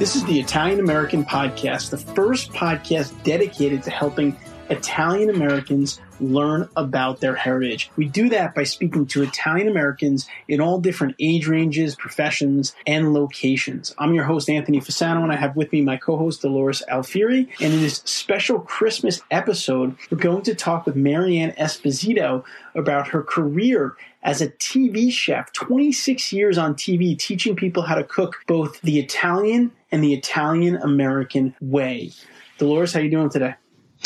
[0.00, 4.34] This is the Italian American Podcast, the first podcast dedicated to helping
[4.70, 7.90] Italian Americans learn about their heritage.
[7.96, 13.12] We do that by speaking to Italian Americans in all different age ranges, professions, and
[13.12, 13.94] locations.
[13.98, 17.48] I'm your host, Anthony Fasano, and I have with me my co host, Dolores Alfieri.
[17.60, 23.08] And in this special Christmas episode, we're going to talk with Mary Ann Esposito about
[23.08, 28.36] her career as a TV chef, 26 years on TV, teaching people how to cook
[28.46, 32.12] both the Italian and the Italian American way.
[32.58, 33.54] Dolores, how are you doing today?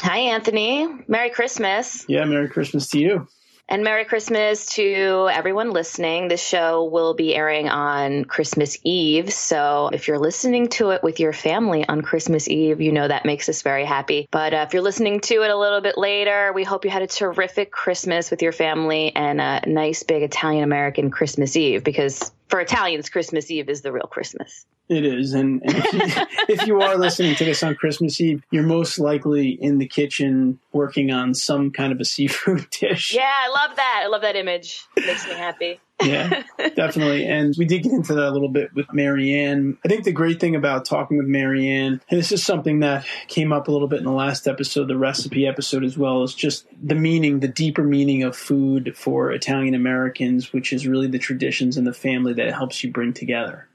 [0.00, 0.86] Hi, Anthony.
[1.08, 2.04] Merry Christmas.
[2.08, 3.28] Yeah, Merry Christmas to you.
[3.66, 6.28] And Merry Christmas to everyone listening.
[6.28, 9.32] This show will be airing on Christmas Eve.
[9.32, 13.24] So if you're listening to it with your family on Christmas Eve, you know that
[13.24, 14.28] makes us very happy.
[14.30, 17.00] But uh, if you're listening to it a little bit later, we hope you had
[17.00, 22.32] a terrific Christmas with your family and a nice big Italian American Christmas Eve because
[22.48, 24.66] for Italians, Christmas Eve is the real Christmas.
[24.88, 26.00] It is, and, and if, you,
[26.48, 30.58] if you are listening to this on Christmas Eve, you're most likely in the kitchen
[30.72, 33.14] working on some kind of a seafood dish.
[33.14, 34.02] Yeah, I love that.
[34.04, 34.84] I love that image.
[34.96, 35.80] It makes me happy.
[36.02, 36.42] Yeah,
[36.74, 37.24] definitely.
[37.24, 39.78] And we did get into that a little bit with Mary Ann.
[39.84, 43.06] I think the great thing about talking with Mary Ann, and this is something that
[43.28, 46.34] came up a little bit in the last episode, the recipe episode as well, is
[46.34, 51.18] just the meaning, the deeper meaning of food for Italian Americans, which is really the
[51.18, 53.68] traditions and the family that helps you bring together.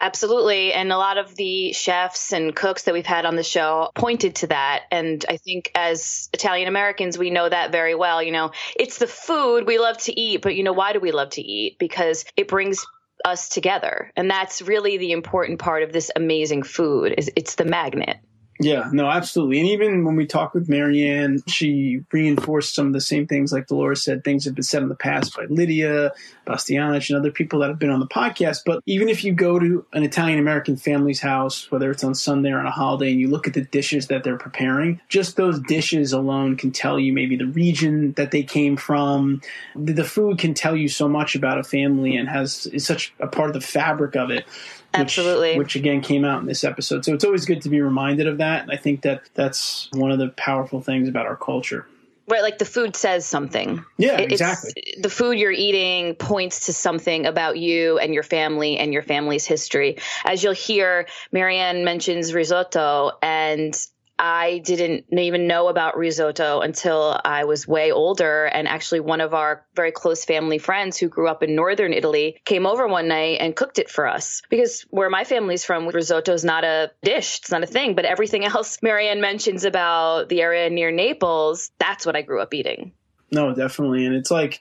[0.00, 0.74] Absolutely.
[0.74, 4.36] And a lot of the chefs and cooks that we've had on the show pointed
[4.36, 4.82] to that.
[4.90, 8.22] And I think as Italian Americans, we know that very well.
[8.22, 11.12] You know, it's the food we love to eat, but you know, why do we
[11.12, 11.78] love to eat?
[11.78, 12.84] Because it brings
[13.24, 14.12] us together.
[14.16, 18.18] And that's really the important part of this amazing food is it's the magnet.
[18.58, 19.60] Yeah, no, absolutely.
[19.60, 23.52] And even when we talked with Mary Ann, she reinforced some of the same things,
[23.52, 26.12] like Dolores said, things have been said in the past by Lydia,
[26.46, 28.62] Bastianich, and other people that have been on the podcast.
[28.64, 32.50] But even if you go to an Italian American family's house, whether it's on Sunday
[32.50, 35.60] or on a holiday, and you look at the dishes that they're preparing, just those
[35.60, 39.42] dishes alone can tell you maybe the region that they came from.
[39.74, 43.26] The, food can tell you so much about a family and has is such a
[43.26, 44.46] part of the fabric of it.
[44.92, 45.58] Which, Absolutely.
[45.58, 47.04] Which again came out in this episode.
[47.04, 48.62] So it's always good to be reminded of that.
[48.62, 51.86] And I think that that's one of the powerful things about our culture.
[52.28, 53.84] Right, like the food says something.
[53.98, 54.94] Yeah, It- it's- exactly.
[55.00, 59.44] The food you're eating points to something about you and your family and your family's
[59.44, 59.98] history.
[60.24, 63.78] As you'll hear, Mary Ann mentions risotto, and
[64.18, 68.46] I didn't even know about risotto until I was way older.
[68.46, 72.40] And actually, one of our very close family friends who grew up in northern Italy
[72.44, 74.42] came over one night and cooked it for us.
[74.48, 77.94] Because where my family's from, risotto is not a dish, it's not a thing.
[77.94, 82.40] But everything else Mary Ann mentions about the area near Naples, that's what I grew
[82.40, 82.92] up eating.
[83.32, 84.06] No, definitely.
[84.06, 84.60] And it's like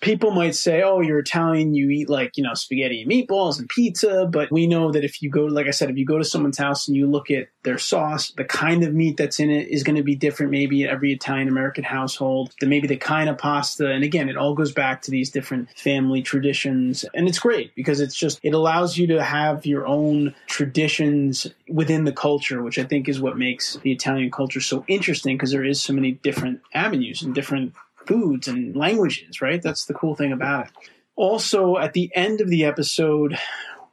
[0.00, 3.68] people might say, oh, you're Italian, you eat like, you know, spaghetti and meatballs and
[3.68, 4.28] pizza.
[4.30, 6.58] But we know that if you go, like I said, if you go to someone's
[6.58, 9.82] house and you look at their sauce, the kind of meat that's in it is
[9.82, 12.52] going to be different maybe at every Italian American household.
[12.60, 13.90] Then maybe the kind of pasta.
[13.90, 17.04] And again, it all goes back to these different family traditions.
[17.14, 22.04] And it's great because it's just, it allows you to have your own traditions within
[22.04, 25.64] the culture, which I think is what makes the Italian culture so interesting because there
[25.64, 27.72] is so many different avenues and different
[28.06, 29.62] foods and languages, right?
[29.62, 30.72] That's the cool thing about it.
[31.16, 33.38] Also, at the end of the episode,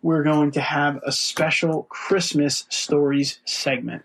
[0.01, 4.03] we're going to have a special Christmas stories segment.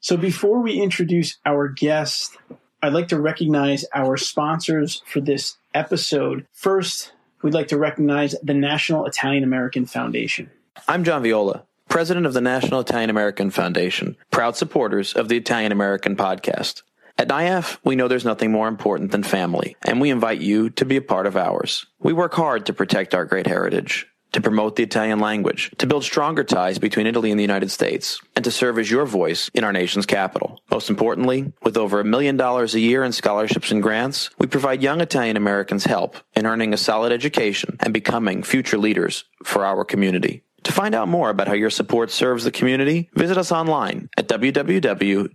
[0.00, 2.36] So before we introduce our guest,
[2.82, 6.46] I'd like to recognize our sponsors for this episode.
[6.52, 7.12] First,
[7.42, 10.50] we'd like to recognize the National Italian American Foundation.
[10.86, 15.72] I'm John Viola, president of the National Italian American Foundation, proud supporters of the Italian
[15.72, 16.82] American podcast.
[17.16, 20.84] At NIAF, we know there's nothing more important than family, and we invite you to
[20.84, 21.86] be a part of ours.
[22.00, 26.02] We work hard to protect our great heritage, to promote the Italian language, to build
[26.02, 29.62] stronger ties between Italy and the United States, and to serve as your voice in
[29.62, 30.60] our nation's capital.
[30.72, 34.82] Most importantly, with over a million dollars a year in scholarships and grants, we provide
[34.82, 39.84] young Italian Americans help in earning a solid education and becoming future leaders for our
[39.84, 40.42] community.
[40.64, 44.28] To find out more about how your support serves the community, visit us online at
[44.28, 45.28] www.niaf.org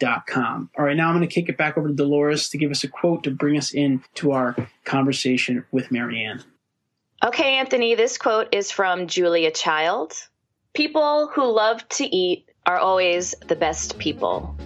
[0.00, 0.70] ciaoitalia.com.
[0.76, 2.84] All right, now I'm going to kick it back over to Dolores to give us
[2.84, 6.42] a quote to bring us in to our conversation with Mary Ann.
[7.24, 10.14] Okay, Anthony, this quote is from Julia Child.
[10.72, 14.56] People who love to eat are always the best people.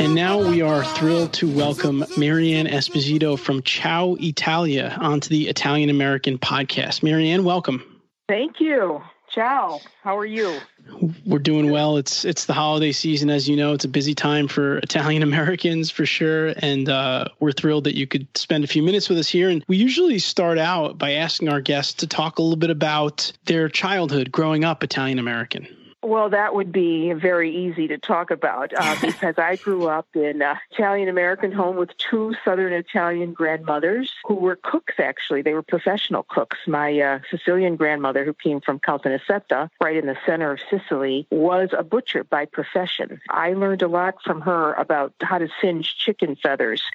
[0.00, 5.48] And now we are thrilled to welcome Mary Ann Esposito from Ciao Italia onto the
[5.48, 7.02] Italian American podcast.
[7.02, 8.00] Mary Ann, welcome.
[8.28, 9.02] Thank you.
[9.30, 9.80] Ciao.
[10.02, 10.58] How are you?
[11.26, 11.98] We're doing well.
[11.98, 13.74] It's it's the holiday season, as you know.
[13.74, 18.06] It's a busy time for Italian Americans for sure, and uh, we're thrilled that you
[18.06, 19.50] could spend a few minutes with us here.
[19.50, 23.30] And we usually start out by asking our guests to talk a little bit about
[23.44, 25.66] their childhood growing up Italian American.
[26.02, 30.42] Well, that would be very easy to talk about uh, because I grew up in
[30.42, 35.42] an Italian American home with two Southern Italian grandmothers who were cooks, actually.
[35.42, 36.58] They were professional cooks.
[36.66, 41.70] My uh, Sicilian grandmother, who came from Caltanissetta, right in the center of Sicily, was
[41.76, 43.20] a butcher by profession.
[43.28, 46.82] I learned a lot from her about how to singe chicken feathers.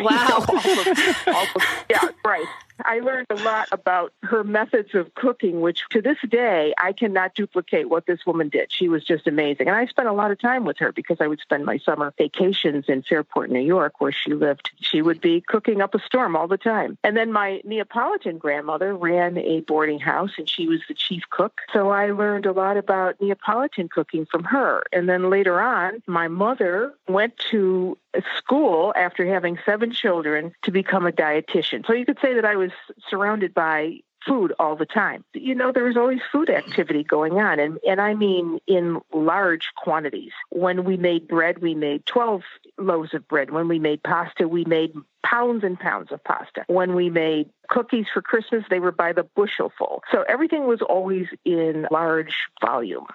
[0.00, 0.44] Wow.
[1.90, 2.46] yeah, right.
[2.84, 7.34] I learned a lot about her methods of cooking, which to this day I cannot
[7.34, 8.72] duplicate what this woman did.
[8.72, 9.68] She was just amazing.
[9.68, 12.12] And I spent a lot of time with her because I would spend my summer
[12.16, 14.70] vacations in Fairport, New York, where she lived.
[14.80, 16.98] She would be cooking up a storm all the time.
[17.02, 21.60] And then my Neapolitan grandmother ran a boarding house and she was the chief cook.
[21.72, 24.82] So I learned a lot about Neapolitan cooking from her.
[24.92, 27.98] And then later on, my mother went to
[28.36, 31.86] school after having seven children to become a dietitian.
[31.86, 32.70] So you could say that I was
[33.08, 35.24] surrounded by food all the time.
[35.32, 39.68] You know, there was always food activity going on, and, and I mean in large
[39.76, 40.32] quantities.
[40.50, 42.42] When we made bread, we made 12
[42.78, 43.50] loaves of bread.
[43.50, 44.92] When we made pasta, we made
[45.24, 46.64] pounds and pounds of pasta.
[46.68, 50.00] When we made cookies for Christmas, they were by the bushelful.
[50.12, 53.06] So everything was always in large volume.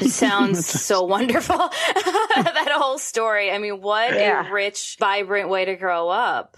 [0.00, 1.56] It sounds so wonderful.
[2.36, 3.50] that whole story.
[3.50, 4.48] I mean, what Yeah.
[4.48, 6.56] a rich, vibrant way to grow up.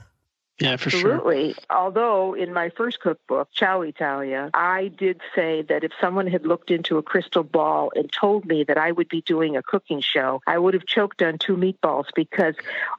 [0.61, 1.15] Yeah, for sure.
[1.15, 1.55] Absolutely.
[1.71, 6.71] Although in my first cookbook, Ciao Italia, I did say that if someone had looked
[6.71, 10.43] into a crystal ball and told me that I would be doing a cooking show,
[10.47, 12.57] I would have choked on two meatballs because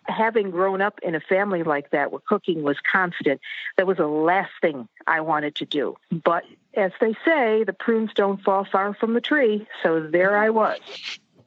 [0.08, 3.39] having grown up in a family like that where cooking was constant,
[3.77, 5.98] that was the last thing I wanted to do.
[6.12, 9.68] But as they say, the prunes don't fall far from the tree.
[9.84, 10.80] So there I was.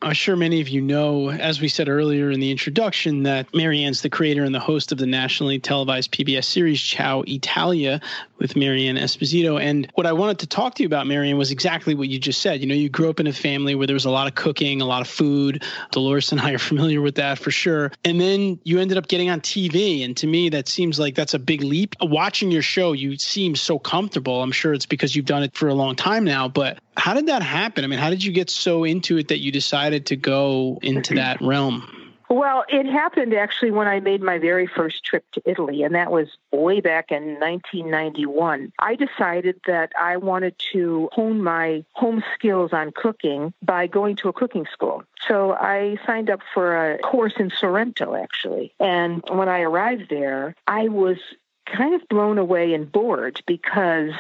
[0.03, 3.83] I'm sure many of you know, as we said earlier in the introduction, that Mary
[3.85, 8.03] Ann's the creator and the host of the nationally televised PBS series Ciao Italia
[8.39, 9.61] with Mary Ann Esposito.
[9.61, 12.19] And what I wanted to talk to you about, Mary Ann, was exactly what you
[12.19, 12.61] just said.
[12.61, 14.81] You know, you grew up in a family where there was a lot of cooking,
[14.81, 15.63] a lot of food.
[15.93, 17.93] Dolores and I are familiar with that for sure.
[18.05, 20.05] And then you ended up getting on TV.
[20.05, 21.95] And to me, that seems like that's a big leap.
[22.01, 24.43] Watching your show, you seem so comfortable.
[24.43, 26.49] I'm sure it's because you've done it for a long time now.
[26.49, 27.85] But how did that happen?
[27.85, 31.15] I mean, how did you get so into it that you decided to go into
[31.15, 32.04] that realm?
[32.29, 36.11] Well, it happened actually when I made my very first trip to Italy, and that
[36.11, 38.73] was way back in 1991.
[38.79, 44.29] I decided that I wanted to hone my home skills on cooking by going to
[44.29, 45.05] a cooking school.
[45.29, 48.75] So I signed up for a course in Sorrento, actually.
[48.81, 51.19] And when I arrived there, I was
[51.67, 54.13] kind of blown away and bored because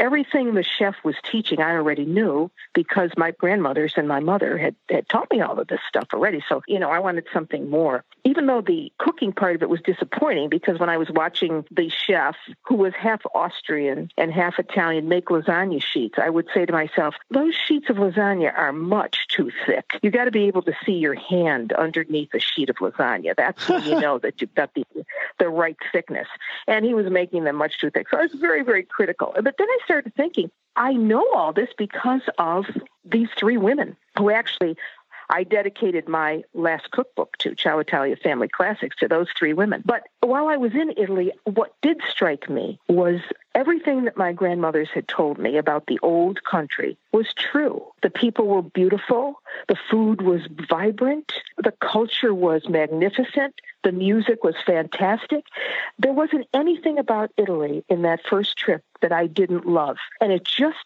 [0.00, 4.74] everything the chef was teaching I already knew because my grandmothers and my mother had,
[4.88, 6.42] had taught me all of this stuff already.
[6.48, 8.02] So, you know, I wanted something more.
[8.24, 11.90] Even though the cooking part of it was disappointing because when I was watching the
[11.90, 16.72] chef, who was half Austrian and half Italian, make lasagna sheets, I would say to
[16.72, 19.92] myself, those sheets of lasagna are much too thick.
[20.02, 23.36] You got to be able to see your hand underneath a sheet of lasagna.
[23.36, 24.84] That's when you know that you've got the,
[25.38, 26.28] the right thickness.
[26.66, 28.08] And he was making them much too thick.
[28.10, 29.34] So I was very, very critical.
[29.34, 32.64] But then I started thinking, I know all this because of
[33.04, 34.76] these three women who actually
[35.30, 39.82] I dedicated my last cookbook to Ciao Italia Family Classics to those three women.
[39.86, 43.20] But while I was in Italy, what did strike me was
[43.54, 47.86] everything that my grandmothers had told me about the old country was true.
[48.02, 54.56] The people were beautiful, the food was vibrant, the culture was magnificent, the music was
[54.66, 55.44] fantastic.
[55.96, 59.96] There wasn't anything about Italy in that first trip that I didn't love.
[60.20, 60.84] And it just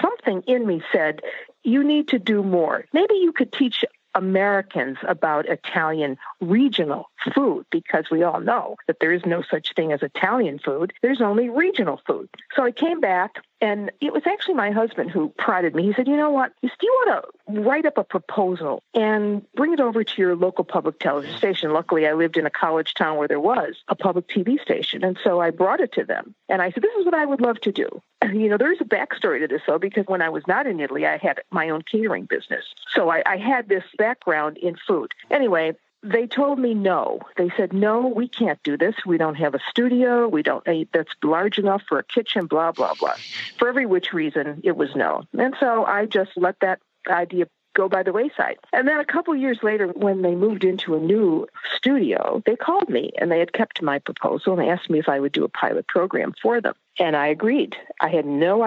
[0.00, 1.20] something in me said,
[1.62, 2.84] you need to do more.
[2.92, 9.12] Maybe you could teach Americans about Italian regional food because we all know that there
[9.12, 10.92] is no such thing as Italian food.
[11.02, 12.28] There's only regional food.
[12.56, 15.84] So I came back and it was actually my husband who prodded me.
[15.84, 16.52] He said, You know what?
[16.62, 20.64] Do you want to write up a proposal and bring it over to your local
[20.64, 21.72] public television station?
[21.72, 25.04] Luckily, I lived in a college town where there was a public TV station.
[25.04, 26.34] And so I brought it to them.
[26.48, 27.88] And I said, This is what I would love to do.
[28.22, 31.06] You know, there's a backstory to this, though, because when I was not in Italy,
[31.06, 32.64] I had my own catering business.
[32.94, 35.12] So I, I had this background in food.
[35.30, 37.20] Anyway, they told me no.
[37.36, 38.94] They said, no, we can't do this.
[39.04, 40.28] We don't have a studio.
[40.28, 43.14] We don't, eh, that's large enough for a kitchen, blah, blah, blah.
[43.58, 45.24] For every which reason, it was no.
[45.38, 48.58] And so I just let that idea go by the wayside.
[48.72, 51.46] And then a couple years later, when they moved into a new
[51.76, 55.08] studio, they called me and they had kept my proposal and they asked me if
[55.08, 56.74] I would do a pilot program for them.
[56.98, 57.76] And I agreed.
[58.00, 58.60] I had no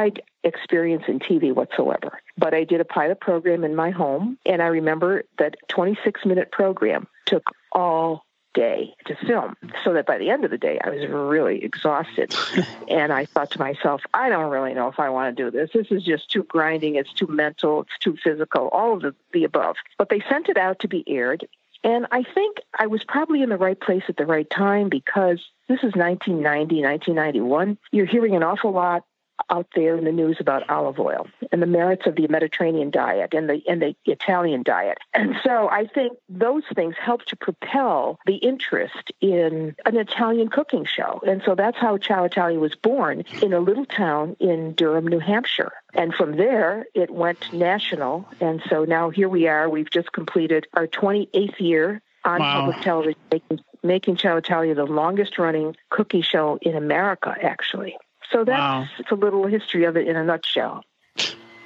[0.44, 4.38] experience in TV whatsoever, but I did a pilot program in my home.
[4.46, 9.56] And I remember that 26 minute program took all day to film.
[9.84, 12.36] So that by the end of the day, I was really exhausted.
[12.88, 15.72] and I thought to myself, I don't really know if I want to do this.
[15.74, 16.96] This is just too grinding.
[16.96, 17.82] It's too mental.
[17.82, 19.76] It's too physical, all of the, the above.
[19.98, 21.48] But they sent it out to be aired.
[21.84, 25.40] And I think I was probably in the right place at the right time because
[25.68, 27.78] this is 1990, 1991.
[27.92, 29.04] You're hearing an awful lot
[29.50, 33.34] out there in the news about olive oil and the merits of the Mediterranean diet
[33.34, 34.98] and the and the Italian diet.
[35.14, 40.86] And so I think those things help to propel the interest in an Italian cooking
[40.86, 41.22] show.
[41.26, 45.20] And so that's how Ciao Italia was born in a little town in Durham, New
[45.20, 45.72] Hampshire.
[45.94, 48.28] And from there, it went national.
[48.42, 49.70] And so now here we are.
[49.70, 52.62] We've just completed our 28th year on wow.
[52.62, 57.96] public television, making, making Ciao Italia the longest running cooking show in America, actually.
[58.32, 58.88] So that's wow.
[59.12, 60.84] a little history of it in a nutshell.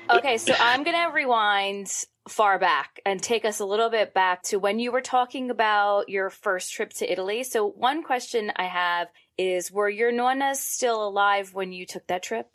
[0.10, 1.92] Okay, so I'm going to rewind
[2.30, 6.10] far back and take us a little bit back to when you were talking about
[6.10, 7.44] your first trip to Italy.
[7.44, 12.24] So, one question I have is Were your nonnas still alive when you took that
[12.24, 12.48] trip?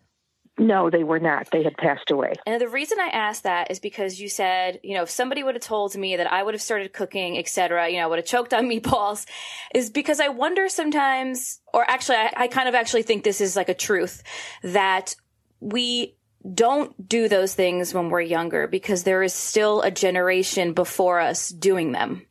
[0.62, 1.50] No, they were not.
[1.50, 2.34] They had passed away.
[2.46, 5.54] And the reason I asked that is because you said, you know, if somebody would
[5.54, 8.26] have told me that I would have started cooking, etc., you know, I would have
[8.26, 9.26] choked on meatballs,
[9.74, 13.56] is because I wonder sometimes, or actually, I, I kind of actually think this is
[13.56, 14.22] like a truth
[14.62, 15.16] that
[15.60, 16.16] we
[16.54, 21.48] don't do those things when we're younger because there is still a generation before us
[21.48, 22.26] doing them.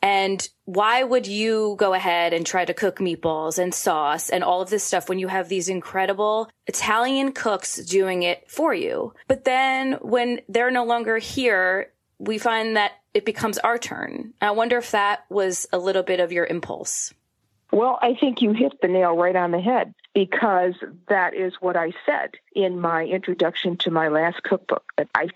[0.00, 4.60] And why would you go ahead and try to cook meatballs and sauce and all
[4.60, 9.14] of this stuff when you have these incredible Italian cooks doing it for you?
[9.28, 14.34] But then when they're no longer here, we find that it becomes our turn.
[14.40, 17.12] I wonder if that was a little bit of your impulse.
[17.72, 20.74] Well, I think you hit the nail right on the head because
[21.08, 24.84] that is what I said in my introduction to my last cookbook.
[25.14, 25.28] I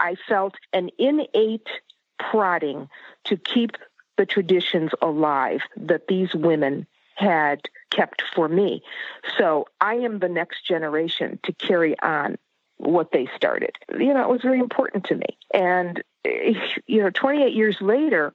[0.00, 1.68] I felt an innate
[2.18, 2.88] prodding
[3.24, 3.76] to keep
[4.16, 7.60] the traditions alive that these women had
[7.90, 8.82] kept for me.
[9.38, 12.36] So I am the next generation to carry on
[12.78, 13.76] what they started.
[13.96, 15.38] You know, it was very important to me.
[15.54, 18.32] And, you know, 28 years later,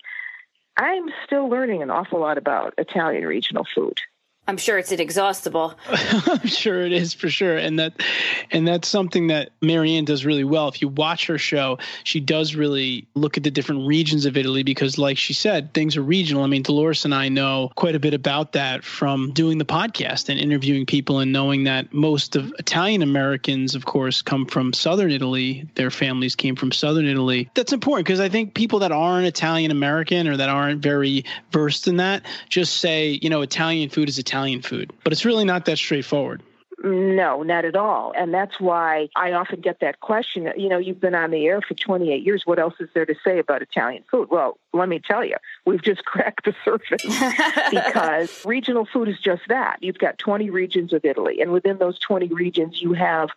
[0.77, 3.99] I'm still learning an awful lot about Italian regional food.
[4.47, 5.77] I'm sure it's inexhaustible.
[5.89, 8.01] I'm sure it is for sure, and that,
[8.49, 10.69] and that's something that Mary Ann does really well.
[10.69, 14.63] If you watch her show, she does really look at the different regions of Italy
[14.63, 16.43] because, like she said, things are regional.
[16.43, 20.29] I mean, Dolores and I know quite a bit about that from doing the podcast
[20.29, 25.11] and interviewing people, and knowing that most of Italian Americans, of course, come from Southern
[25.11, 25.67] Italy.
[25.75, 27.49] Their families came from Southern Italy.
[27.53, 31.89] That's important because I think people that aren't Italian American or that aren't very versed
[31.89, 35.45] in that just say, you know, Italian food is Italian Italian food, but it's really
[35.45, 36.43] not that straightforward.
[36.83, 38.13] No, not at all.
[38.15, 40.47] And that's why I often get that question.
[40.55, 42.43] You know, you've been on the air for 28 years.
[42.45, 44.27] What else is there to say about Italian food?
[44.29, 47.01] Well, let me tell you, we've just cracked the surface
[47.71, 49.77] because regional food is just that.
[49.81, 53.29] You've got 20 regions of Italy, and within those 20 regions, you have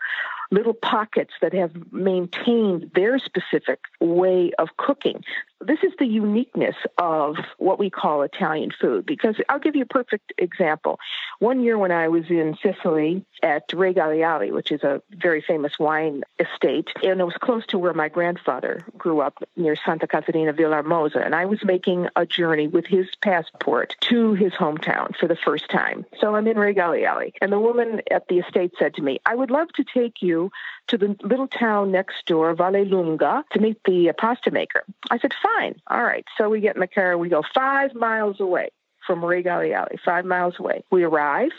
[0.50, 5.24] little pockets that have maintained their specific way of cooking.
[5.62, 9.86] This is the uniqueness of what we call Italian food because I'll give you a
[9.86, 10.98] perfect example.
[11.38, 16.22] One year when I was in Sicily at Regaleali, which is a very famous wine
[16.38, 21.24] estate, and it was close to where my grandfather grew up near Santa Caterina Villarmosa,
[21.24, 25.68] and I was making a journey with his passport to his hometown for the first
[25.68, 26.06] time.
[26.20, 29.50] So I'm in Regaleali, and the woman at the estate said to me, I would
[29.50, 30.50] love to take you
[30.86, 34.84] to the little town next door, Vallelunga, to meet the pasta maker.
[35.10, 35.49] I said, fine.
[35.86, 36.24] All right.
[36.36, 37.16] So we get in the car.
[37.16, 38.70] We go five miles away
[39.06, 40.84] from Regaleali, five miles away.
[40.90, 41.52] We arrive.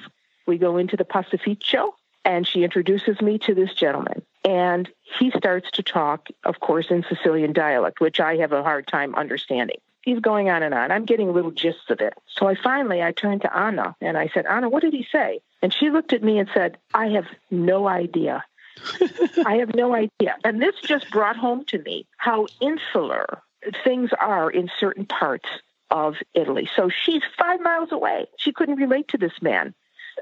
[0.48, 4.24] We go into the pastificio, and she introduces me to this gentleman.
[4.44, 8.88] And he starts to talk, of course, in Sicilian dialect, which I have a hard
[8.88, 10.92] time understanding he's going on and on.
[10.92, 12.14] I'm getting little gists of it.
[12.28, 15.42] So I finally I turned to Anna and I said, Anna, what did he say?
[15.62, 18.44] And she looked at me and said, I have no idea.
[19.46, 20.38] I have no idea.
[20.44, 23.42] And this just brought home to me how insular
[23.84, 25.48] things are in certain parts
[25.90, 26.70] of Italy.
[26.76, 28.28] So she's five miles away.
[28.38, 29.74] She couldn't relate to this man.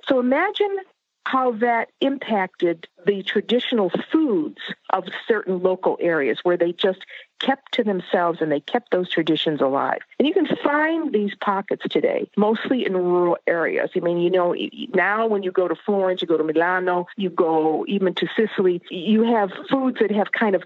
[0.08, 0.78] So imagine
[1.25, 4.58] how that impacted the traditional foods
[4.89, 7.06] of certain local areas where they just
[7.39, 9.99] kept to themselves and they kept those traditions alive.
[10.17, 13.91] And you can find these pockets today, mostly in rural areas.
[13.95, 14.56] I mean, you know,
[14.95, 18.82] now when you go to Florence, you go to Milano, you go even to Sicily,
[18.89, 20.63] you have foods that have kind of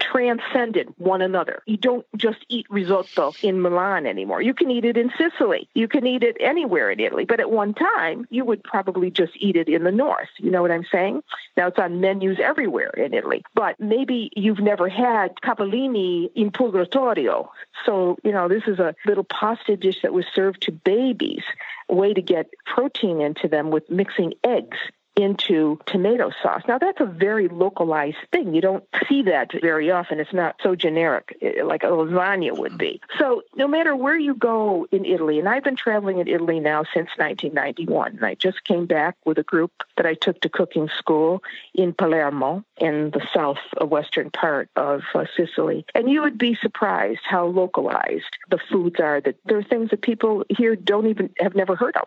[0.00, 1.62] transcended one another.
[1.66, 4.42] You don't just eat risotto in Milan anymore.
[4.42, 5.68] You can eat it in Sicily.
[5.74, 7.24] You can eat it anywhere in Italy.
[7.24, 10.28] But at one time, you would probably just eat it in the north.
[10.38, 11.22] You know what I'm saying?
[11.56, 13.42] Now it's on menus everywhere in Italy.
[13.54, 17.50] But maybe you've never had capellini in purgatorio.
[17.84, 21.42] So, you know, this is a little pasta dish that was served to babies,
[21.88, 24.78] a way to get protein into them with mixing eggs
[25.16, 26.62] into tomato sauce.
[26.68, 28.54] Now, that's a very localized thing.
[28.54, 30.20] You don't see that very often.
[30.20, 33.00] It's not so generic eh, like a lasagna would be.
[33.18, 36.84] So, no matter where you go in Italy, and I've been traveling in Italy now
[36.84, 40.88] since 1991, and I just came back with a group that I took to cooking
[40.98, 41.42] school
[41.74, 45.86] in Palermo in the south uh, western part of uh, Sicily.
[45.94, 49.20] And you would be surprised how localized the foods are.
[49.20, 52.06] That there are things that people here don't even have never heard of.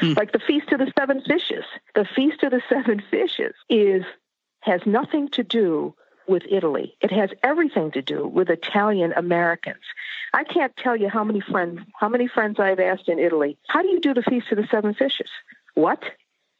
[0.00, 0.12] Hmm.
[0.16, 1.64] Like the Feast of the Seven Fishes.
[1.94, 4.04] The Feast of the Seven Fishes is
[4.60, 5.94] has nothing to do
[6.26, 6.96] with Italy.
[7.00, 9.82] It has everything to do with Italian Americans.
[10.34, 13.82] I can't tell you how many friends how many friends I've asked in Italy, how
[13.82, 15.30] do you do the Feast of the Seven Fishes?
[15.74, 16.02] What?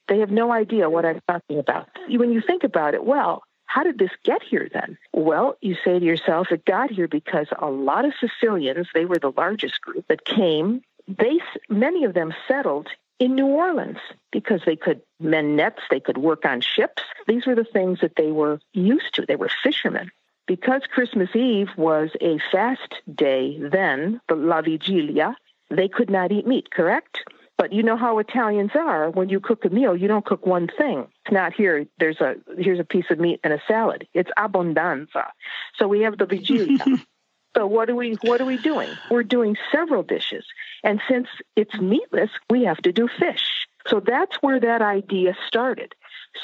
[0.08, 1.88] They have no idea what I'm talking about.
[2.08, 4.96] When you think about it, well, how did this get here then?
[5.12, 9.18] Well, you say to yourself, it got here because a lot of Sicilians, they were
[9.18, 10.82] the largest group that came.
[11.08, 13.98] They, many of them settled in New Orleans
[14.32, 17.02] because they could mend nets, they could work on ships.
[17.26, 19.24] These were the things that they were used to.
[19.26, 20.10] They were fishermen.
[20.46, 25.34] Because Christmas Eve was a fast day then, the La Vigilia,
[25.70, 27.18] they could not eat meat, correct?
[27.58, 29.10] But you know how Italians are.
[29.10, 31.06] When you cook a meal, you don't cook one thing.
[31.24, 31.86] It's not here.
[31.98, 34.06] There's a here's a piece of meat and a salad.
[34.12, 35.30] It's abbondanza.
[35.76, 36.84] So we have the vigilia.
[37.56, 38.90] So what are we what are we doing?
[39.10, 40.44] We're doing several dishes.
[40.84, 43.66] And since it's meatless, we have to do fish.
[43.86, 45.94] So that's where that idea started.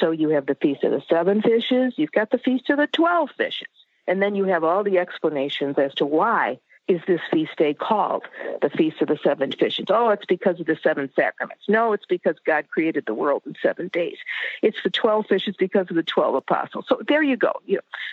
[0.00, 2.86] So you have the feast of the seven fishes, you've got the feast of the
[2.86, 3.68] 12 fishes.
[4.06, 8.24] And then you have all the explanations as to why is this feast day called
[8.60, 9.86] the Feast of the Seven Fishes?
[9.88, 11.64] Oh, it's because of the seven sacraments.
[11.68, 14.16] No, it's because God created the world in seven days.
[14.62, 16.86] It's the 12 fishes because of the 12 apostles.
[16.88, 17.52] So there you go.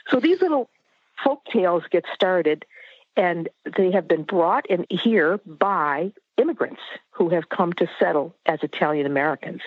[0.09, 0.69] So these little
[1.23, 2.65] folk tales get started
[3.15, 8.59] and they have been brought in here by immigrants who have come to settle as
[8.63, 9.61] Italian Americans.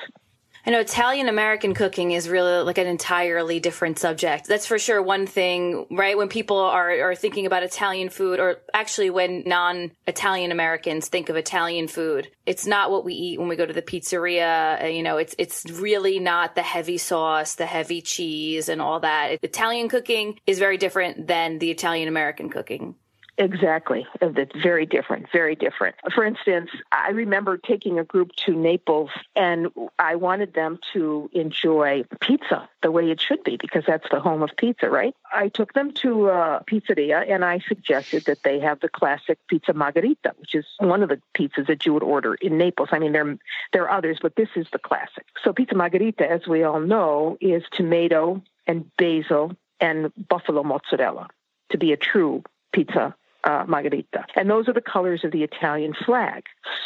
[0.64, 4.46] I know Italian American cooking is really like an entirely different subject.
[4.46, 6.16] That's for sure one thing, right?
[6.16, 11.28] When people are, are thinking about Italian food, or actually when non Italian Americans think
[11.28, 14.84] of Italian food, it's not what we eat when we go to the pizzeria.
[14.84, 19.00] Uh, you know, it's, it's really not the heavy sauce, the heavy cheese and all
[19.00, 19.38] that.
[19.42, 22.94] Italian cooking is very different than the Italian American cooking.
[23.38, 24.06] Exactly.
[24.20, 25.96] It's very different, very different.
[26.14, 29.68] For instance, I remember taking a group to Naples and
[29.98, 34.42] I wanted them to enjoy pizza the way it should be because that's the home
[34.42, 35.14] of pizza, right?
[35.32, 39.72] I took them to a pizzeria and I suggested that they have the classic pizza
[39.72, 42.90] margherita, which is one of the pizzas that you would order in Naples.
[42.92, 43.38] I mean, there,
[43.72, 45.24] there are others, but this is the classic.
[45.42, 51.28] So pizza margherita, as we all know, is tomato and basil and buffalo mozzarella
[51.70, 52.42] to be a true
[52.72, 53.14] pizza
[53.44, 54.24] uh, margherita.
[54.36, 56.44] And those are the colors of the Italian flag.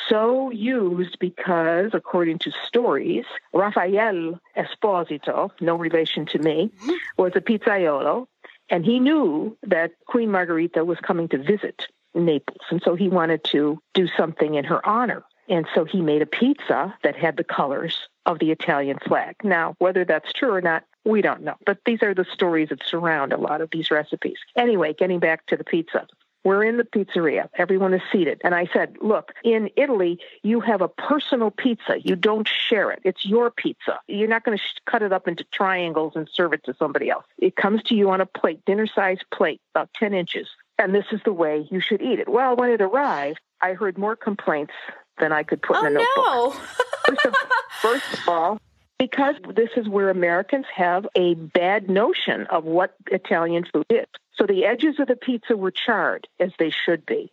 [0.08, 6.92] So used because, according to stories, Raphael Esposito, no relation to me, mm-hmm.
[7.16, 8.26] was a pizzaiolo,
[8.68, 12.62] and he knew that Queen Margherita was coming to visit Naples.
[12.70, 15.24] And so he wanted to do something in her honor.
[15.48, 19.36] And so he made a pizza that had the colors of the Italian flag.
[19.44, 21.54] Now, whether that's true or not, we don't know.
[21.64, 24.38] But these are the stories that surround a lot of these recipes.
[24.56, 26.08] Anyway, getting back to the pizza.
[26.46, 27.48] We're in the pizzeria.
[27.54, 28.40] Everyone is seated.
[28.44, 31.96] And I said, Look, in Italy, you have a personal pizza.
[32.04, 33.00] You don't share it.
[33.02, 33.98] It's your pizza.
[34.06, 37.10] You're not going to sh- cut it up into triangles and serve it to somebody
[37.10, 37.24] else.
[37.38, 40.46] It comes to you on a plate, dinner size plate, about 10 inches.
[40.78, 42.28] And this is the way you should eat it.
[42.28, 44.74] Well, when it arrived, I heard more complaints
[45.18, 46.62] than I could put oh, in a oh, notebook.
[46.62, 47.16] No.
[47.16, 47.34] first, of,
[47.80, 48.60] first of all,
[49.00, 54.06] because this is where Americans have a bad notion of what Italian food is.
[54.38, 57.32] So the edges of the pizza were charred, as they should be,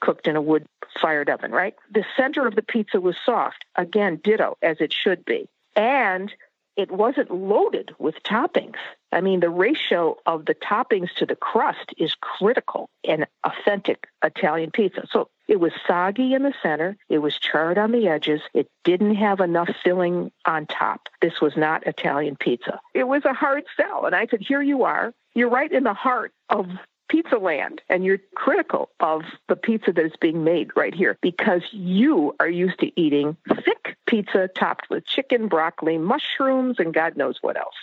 [0.00, 0.66] cooked in a wood
[1.00, 1.74] fired oven, right?
[1.90, 5.48] The center of the pizza was soft, again, ditto, as it should be.
[5.74, 6.32] And
[6.76, 8.76] it wasn't loaded with toppings.
[9.12, 14.70] I mean, the ratio of the toppings to the crust is critical in authentic Italian
[14.70, 15.06] pizza.
[15.10, 19.16] So it was soggy in the center, it was charred on the edges, it didn't
[19.16, 21.08] have enough filling on top.
[21.20, 22.80] This was not Italian pizza.
[22.94, 24.06] It was a hard sell.
[24.06, 25.12] And I said, Here you are.
[25.34, 26.66] You're right in the heart of
[27.08, 31.62] pizza land and you're critical of the pizza that is being made right here because
[31.70, 37.38] you are used to eating thick pizza topped with chicken, broccoli, mushrooms, and God knows
[37.42, 37.74] what else.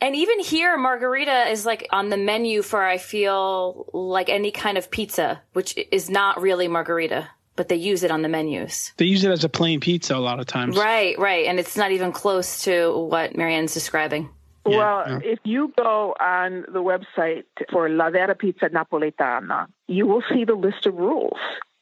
[0.00, 4.78] And even here, margherita is like on the menu for, I feel like any kind
[4.78, 8.92] of pizza, which is not really margherita, but they use it on the menus.
[8.98, 10.76] They use it as a plain pizza a lot of times.
[10.76, 11.46] Right, right.
[11.46, 14.28] And it's not even close to what Mary Ann's describing.
[14.66, 15.30] Yeah, well, yeah.
[15.32, 20.54] if you go on the website for La Vera Pizza Napoletana, you will see the
[20.54, 21.38] list of rules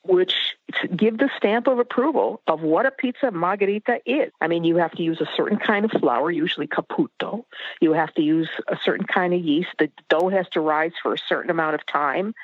[0.07, 0.35] which
[0.95, 4.31] give the stamp of approval of what a pizza margherita is.
[4.41, 7.45] I mean, you have to use a certain kind of flour, usually caputo.
[7.81, 9.71] You have to use a certain kind of yeast.
[9.79, 12.35] The dough has to rise for a certain amount of time.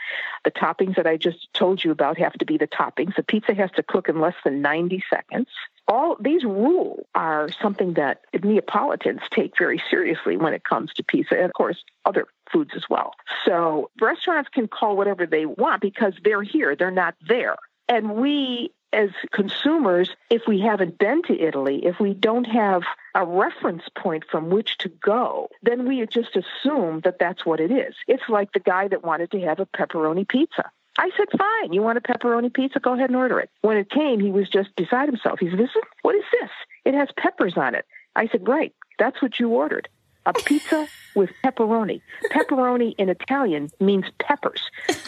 [0.45, 3.17] The toppings that I just told you about have to be the toppings.
[3.17, 5.49] The pizza has to cook in less than 90 seconds
[5.91, 11.35] all these rules are something that Neapolitans take very seriously when it comes to pizza,
[11.35, 13.13] and of course, other foods as well.
[13.45, 17.57] So restaurants can call whatever they want because they're here, they're not there.
[17.89, 22.83] And we, as consumers, if we haven't been to Italy, if we don't have
[23.17, 27.73] a reference point from which to go, then we just assume that that's what it
[27.73, 27.97] is.
[28.07, 30.71] It's like the guy that wanted to have a pepperoni pizza.
[31.01, 32.79] I said, fine, you want a pepperoni pizza?
[32.79, 33.49] Go ahead and order it.
[33.63, 35.41] When it came, he was just beside himself.
[35.41, 36.51] He said, this is, what is this?
[36.85, 37.87] It has peppers on it.
[38.15, 39.89] I said, right, that's what you ordered.
[40.27, 42.03] A pizza with pepperoni.
[42.31, 44.61] Pepperoni in Italian means peppers.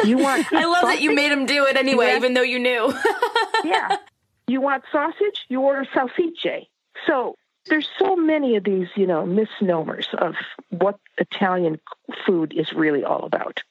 [0.02, 0.96] You want I love sausage?
[0.96, 2.16] that you made him do it anyway, yeah.
[2.16, 2.94] even though you knew.
[3.64, 3.96] yeah.
[4.46, 5.44] You want sausage?
[5.50, 6.68] You order salsicce.
[7.07, 10.37] So there's so many of these, you know, misnomers of
[10.70, 11.81] what Italian
[12.26, 13.62] food is really all about.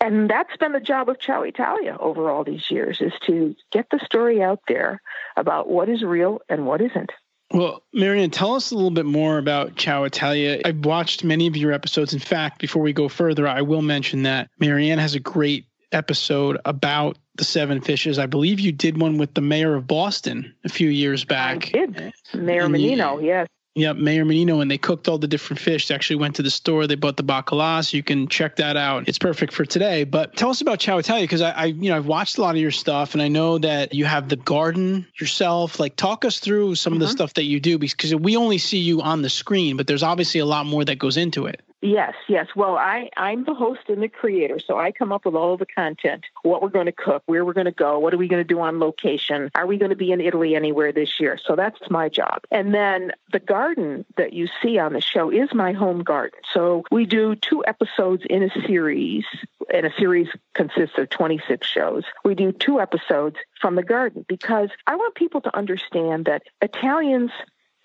[0.00, 3.86] And that's been the job of Ciao Italia over all these years is to get
[3.90, 5.02] the story out there
[5.36, 7.10] about what is real and what isn't.
[7.52, 10.60] Well, Mary Ann, tell us a little bit more about Ciao Italia.
[10.64, 12.14] I've watched many of your episodes.
[12.14, 15.66] In fact, before we go further, I will mention that Mary Ann has a great
[15.92, 18.18] episode about the seven fishes.
[18.18, 21.74] I believe you did one with the mayor of Boston a few years back.
[21.74, 22.12] I did.
[22.34, 23.48] Mayor and Menino, you, yes.
[23.80, 25.88] Yep, Mayor Menino, and they cooked all the different fish.
[25.88, 26.86] They actually went to the store.
[26.86, 29.08] They bought the bacala, so you can check that out.
[29.08, 30.04] It's perfect for today.
[30.04, 32.54] But tell us about Ciao Italia because I, I, you know, I've watched a lot
[32.54, 35.80] of your stuff, and I know that you have the garden yourself.
[35.80, 37.02] Like, talk us through some mm-hmm.
[37.02, 39.86] of the stuff that you do because we only see you on the screen, but
[39.86, 41.62] there's obviously a lot more that goes into it.
[41.82, 42.48] Yes, yes.
[42.54, 45.64] Well, I, I'm the host and the creator, so I come up with all the
[45.64, 48.42] content, what we're going to cook, where we're going to go, what are we going
[48.42, 51.38] to do on location, are we going to be in Italy anywhere this year?
[51.42, 52.42] So that's my job.
[52.50, 56.40] And then the garden that you see on the show is my home garden.
[56.52, 59.24] So we do two episodes in a series,
[59.72, 62.04] and a series consists of 26 shows.
[62.26, 67.30] We do two episodes from the garden because I want people to understand that Italians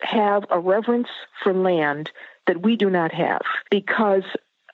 [0.02, 1.08] have a reverence
[1.42, 2.12] for land
[2.48, 4.24] that we do not have because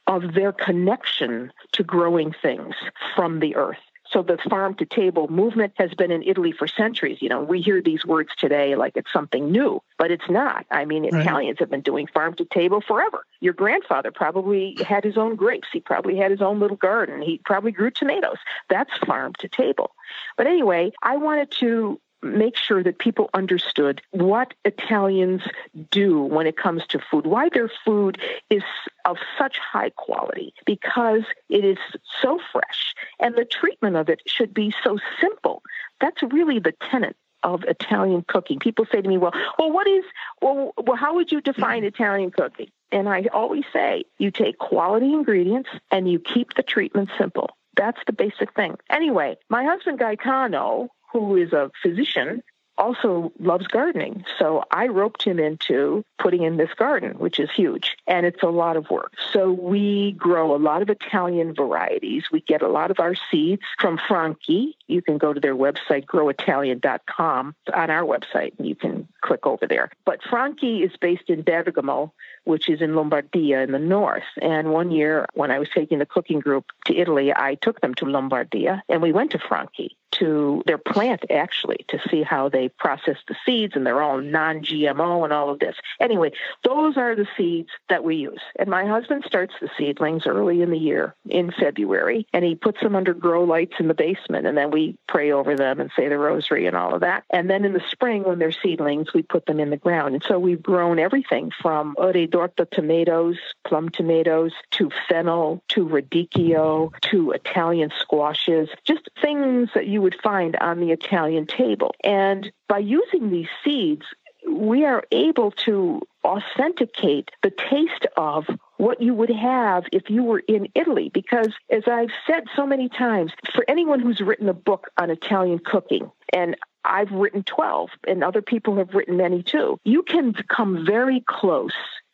[0.07, 2.75] of their connection to growing things
[3.15, 3.77] from the earth.
[4.11, 7.21] So the farm to table movement has been in Italy for centuries.
[7.21, 10.65] You know, we hear these words today like it's something new, but it's not.
[10.69, 11.21] I mean, right.
[11.21, 13.23] Italians have been doing farm to table forever.
[13.39, 15.69] Your grandfather probably had his own grapes.
[15.71, 17.21] He probably had his own little garden.
[17.21, 18.37] He probably grew tomatoes.
[18.69, 19.91] That's farm to table.
[20.35, 25.41] But anyway, I wanted to make sure that people understood what Italians
[25.89, 28.63] do when it comes to food, why their food is
[29.05, 31.77] of such high quality, because it is
[32.21, 35.63] so fresh and the treatment of it should be so simple.
[35.99, 38.59] That's really the tenet of Italian cooking.
[38.59, 40.03] People say to me, well, well, what is,
[40.41, 42.69] well, well how would you define Italian cooking?
[42.91, 47.49] And I always say, you take quality ingredients and you keep the treatment simple.
[47.75, 48.75] That's the basic thing.
[48.89, 52.43] Anyway, my husband Gaetano, who is a physician,
[52.81, 54.25] also loves gardening.
[54.39, 57.95] So I roped him into putting in this garden, which is huge.
[58.07, 59.13] And it's a lot of work.
[59.31, 62.23] So we grow a lot of Italian varieties.
[62.31, 64.75] We get a lot of our seeds from Franchi.
[64.87, 69.67] You can go to their website, growitalian.com, on our website, and you can click over
[69.67, 69.91] there.
[70.03, 72.13] But Franchi is based in Bergamo,
[72.45, 74.23] which is in Lombardia in the north.
[74.41, 77.93] And one year when I was taking the cooking group to Italy, I took them
[77.95, 82.69] to Lombardia and we went to Franchi to their plant actually to see how they
[82.69, 85.75] process the seeds and they're all non-GMO and all of this.
[85.99, 86.31] Anyway,
[86.63, 88.41] those are the seeds that we use.
[88.57, 92.81] And my husband starts the seedlings early in the year in February and he puts
[92.81, 96.07] them under grow lights in the basement and then we pray over them and say
[96.07, 97.23] the rosary and all of that.
[97.29, 100.15] And then in the spring when they're seedlings, we put them in the ground.
[100.15, 106.91] And so we've grown everything from ore d'orto tomatoes, plum tomatoes, to fennel, to radicchio,
[107.01, 111.93] to Italian squashes, just things that you would find on the Italian table.
[112.03, 114.05] And by using these seeds,
[114.49, 120.43] we are able to authenticate the taste of what you would have if you were
[120.47, 121.09] in Italy.
[121.13, 125.59] Because, as I've said so many times, for anyone who's written a book on Italian
[125.59, 130.85] cooking, and I've written 12, and other people have written many too, you can come
[130.85, 131.73] very close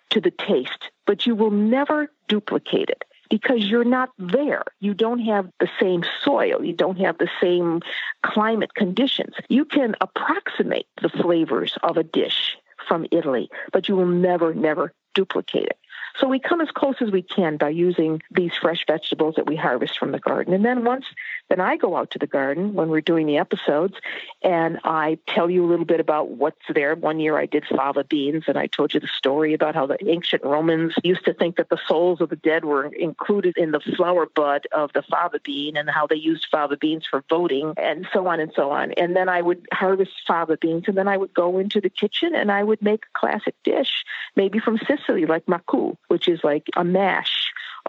[0.09, 4.63] to the taste but you will never duplicate it because you're not there.
[4.79, 6.63] You don't have the same soil.
[6.63, 7.81] You don't have the same
[8.23, 9.35] climate conditions.
[9.49, 14.93] You can approximate the flavors of a dish from Italy, but you will never, never
[15.13, 15.77] duplicate it.
[16.19, 19.55] So we come as close as we can by using these fresh vegetables that we
[19.55, 20.53] harvest from the garden.
[20.53, 21.05] And then once
[21.49, 23.95] then I go out to the garden when we're doing the episodes
[24.41, 26.95] and I tell you a little bit about what's there.
[26.95, 29.97] One year I did fava beans and I told you the story about how the
[30.09, 33.79] ancient Romans used to think that the souls of the dead were included in the
[33.79, 38.07] flower bud of the fava bean and how they used fava beans for voting and
[38.11, 38.91] so on and so on.
[38.93, 42.35] And then I would harvest fava beans and then I would go into the kitchen
[42.35, 44.03] and I would make a classic dish,
[44.35, 47.36] maybe from Sicily, like maccu, which is like a mash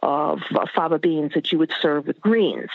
[0.03, 2.71] of uh, fava beans that you would serve with greens.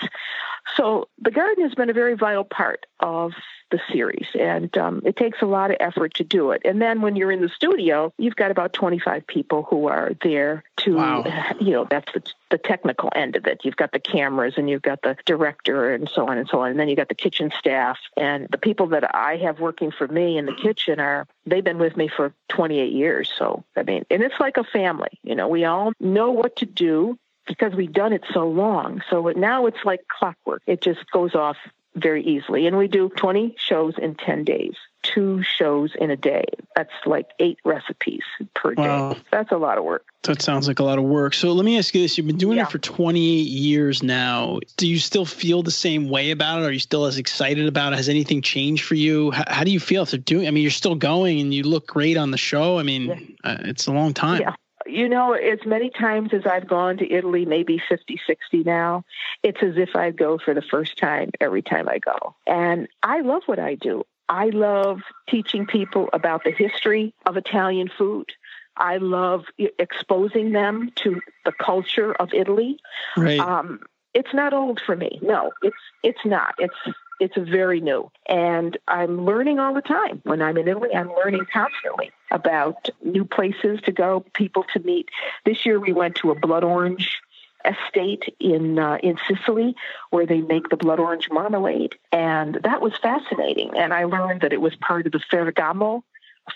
[0.77, 3.33] So the garden has been a very vital part of
[3.69, 6.61] the series, and um, it takes a lot of effort to do it.
[6.63, 10.63] And then when you're in the studio, you've got about 25 people who are there
[10.77, 11.53] to, Wow.
[11.59, 13.61] you know, that's the, the technical end of it.
[13.63, 16.69] You've got the cameras, and you've got the director, and so on and so on.
[16.69, 20.07] And then you've got the kitchen staff, and the people that I have working for
[20.07, 23.33] me in the kitchen are they've been with me for 28 years.
[23.35, 25.19] So I mean, and it's like a family.
[25.23, 29.01] You know, we all know what to do because we've done it so long.
[29.09, 30.61] So now it's like clockwork.
[30.67, 31.57] It just goes off
[31.95, 32.67] very easily.
[32.67, 36.45] And we do 20 shows in 10 days, two shows in a day.
[36.75, 38.23] That's like eight recipes
[38.55, 39.11] per Wow.
[39.13, 39.21] day.
[39.31, 40.05] That's a lot of work.
[40.23, 41.33] That sounds like a lot of work.
[41.33, 42.63] So let me ask you this: You've been doing Yeah.
[42.63, 44.59] it for 28 years now.
[44.77, 46.65] Do you still feel the same way about it?
[46.65, 47.97] Are you still as excited about it?
[47.97, 49.31] Has anything changed for you?
[49.31, 50.47] How, how do you feel after doing?
[50.47, 52.79] I mean, you're still going, and you look great on the show.
[52.79, 54.41] I mean, uh, it's a long time.
[54.41, 54.55] Yeah.
[54.85, 59.05] You know, as many times as I've gone to Italy, maybe 50, 60 now,
[59.41, 62.35] it's as if I go for the first time every time I go.
[62.47, 64.03] And I love what I do.
[64.33, 68.31] I love teaching people about the history of Italian food.
[68.75, 69.45] I love
[69.77, 72.79] exposing them to the culture of Italy.
[73.15, 73.39] Right.
[73.39, 73.81] Um,
[74.15, 75.19] it's not old for me.
[75.21, 76.55] No, it's it's not.
[76.57, 80.19] It's it's very new, and I'm learning all the time.
[80.23, 85.09] When I'm in Italy, I'm learning constantly about new places to go, people to meet.
[85.45, 87.21] This year, we went to a blood orange
[87.65, 89.75] estate in uh, in Sicily
[90.09, 93.71] where they make the blood orange marmalade, and that was fascinating.
[93.77, 96.03] And I learned that it was part of the Ferragamo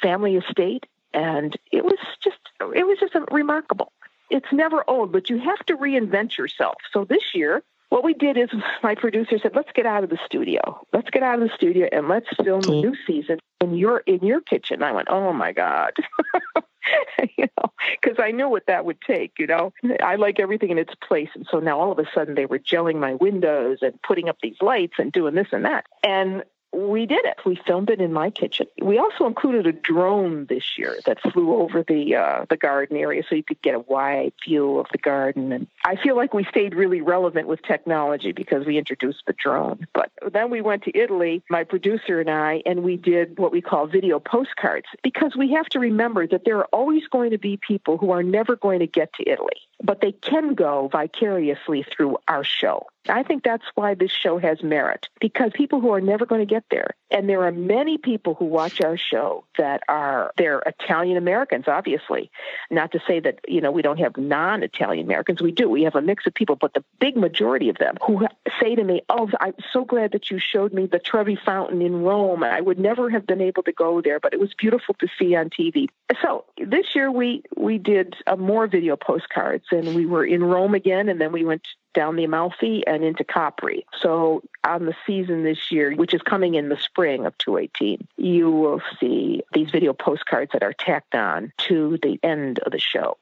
[0.02, 2.38] family estate, and it was just
[2.76, 3.91] it was just remarkable
[4.30, 6.76] it's never old, but you have to reinvent yourself.
[6.91, 8.50] So this year, what we did is
[8.84, 10.86] my producer said, "Let's get out of the studio.
[10.93, 14.20] Let's get out of the studio and let's film the new season in your in
[14.26, 15.93] your kitchen." I went, "Oh my god."
[17.38, 19.34] you know, because I knew what that would take.
[19.38, 22.36] You know, I like everything in its place, and so now all of a sudden
[22.36, 25.86] they were gelling my windows and putting up these lights and doing this and that,
[26.04, 27.38] and we did it.
[27.45, 28.67] We filmed it in my kitchen.
[28.82, 33.23] We also included a drone this year that flew over the uh, the garden area,
[33.27, 35.51] so you could get a wide view of the garden.
[35.51, 39.88] And I feel like we stayed really relevant with technology because we introduced the drone.
[39.93, 43.62] But then we went to Italy, my producer and I, and we did what we
[43.62, 47.58] call video postcards because we have to remember that there are always going to be
[47.58, 52.17] people who are never going to get to Italy, but they can go vicariously through
[52.27, 52.88] our show.
[53.10, 56.46] I think that's why this show has merit because people who are never going to
[56.46, 61.17] get there, and there are many people who watch our show that are they're Italian
[61.17, 62.32] Americans, obviously.
[62.70, 65.70] Not to say that you know we don't have non-Italian Americans, we do.
[65.70, 68.28] We have a mix of people, but the big majority of them who
[68.62, 72.04] say to me, "Oh, I'm so glad that you showed me the Trevi Fountain in
[72.04, 72.43] Rome.
[72.43, 75.36] I would never have been able to go there, but it was beautiful to see
[75.36, 75.89] on TV."
[76.22, 80.74] So this year we we did uh, more video postcards, and we were in Rome
[80.74, 83.83] again, and then we went down the Amalfi and into Capri.
[83.99, 88.51] So on the season this year, which is coming in the spring of 2018, you
[88.51, 93.17] will see these video postcards that are tacked on to the end of the show.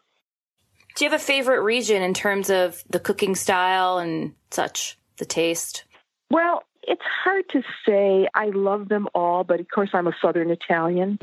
[0.95, 5.25] Do you have a favorite region in terms of the cooking style and such, the
[5.25, 5.85] taste?
[6.29, 8.27] Well, it's hard to say.
[8.35, 11.17] I love them all, but of course, I'm a Southern Italian.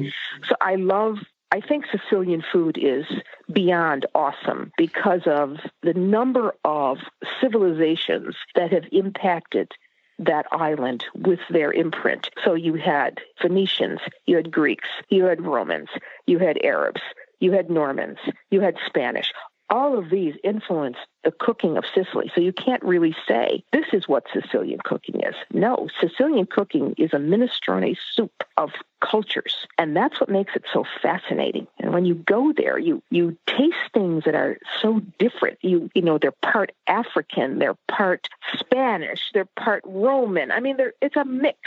[0.49, 1.19] So I love,
[1.53, 3.05] I think Sicilian food is
[3.53, 6.97] beyond awesome because of the number of
[7.43, 9.71] civilizations that have impacted
[10.19, 12.31] that island with their imprint.
[12.43, 15.91] So you had Phoenicians, you had Greeks, you had Romans,
[16.27, 17.03] you had Arabs,
[17.39, 18.19] you had Normans,
[18.51, 19.31] you had Spanish.
[19.73, 22.31] All of these influenced the cooking of Sicily.
[22.35, 25.35] So you can't really say this is what Sicilian cooking is.
[25.51, 29.67] No, Sicilian cooking is a minestrone soup of cultures.
[29.79, 31.67] And that's what makes it so fascinating.
[31.79, 35.59] And when you go there, you you taste things that are so different.
[35.63, 40.51] You you know, they're part African, they're part Spanish, they're part Roman.
[40.51, 41.59] I mean, it's a mix.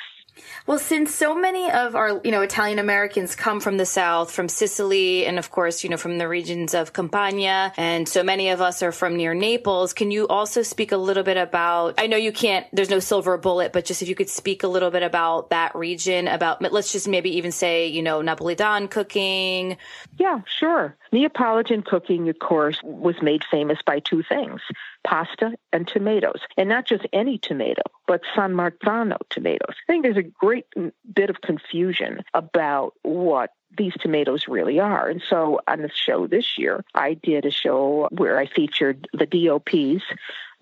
[0.68, 4.50] Well, since so many of our, you know, Italian Americans come from the South, from
[4.50, 8.62] Sicily, and of course, you know, from the regions of Campania, and so many of
[8.62, 12.18] us are from near Naples, can you also speak a little bit about, I know
[12.18, 15.04] you can't, there's no silver bullet, but just if you could speak a little bit
[15.04, 19.78] about that region, about, let's just maybe even say, you know, Napolitan cooking.
[20.18, 20.96] Yeah, sure.
[21.12, 24.62] Neapolitan cooking, of course, was made famous by two things
[25.06, 26.42] pasta and tomatoes.
[26.58, 29.76] And not just any tomato, but San Marzano tomatoes.
[29.88, 30.66] I think there's a great
[31.14, 35.08] bit of confusion about what these tomatoes really are.
[35.08, 39.26] And so on the show this year, I did a show where I featured the
[39.26, 40.04] DOPs,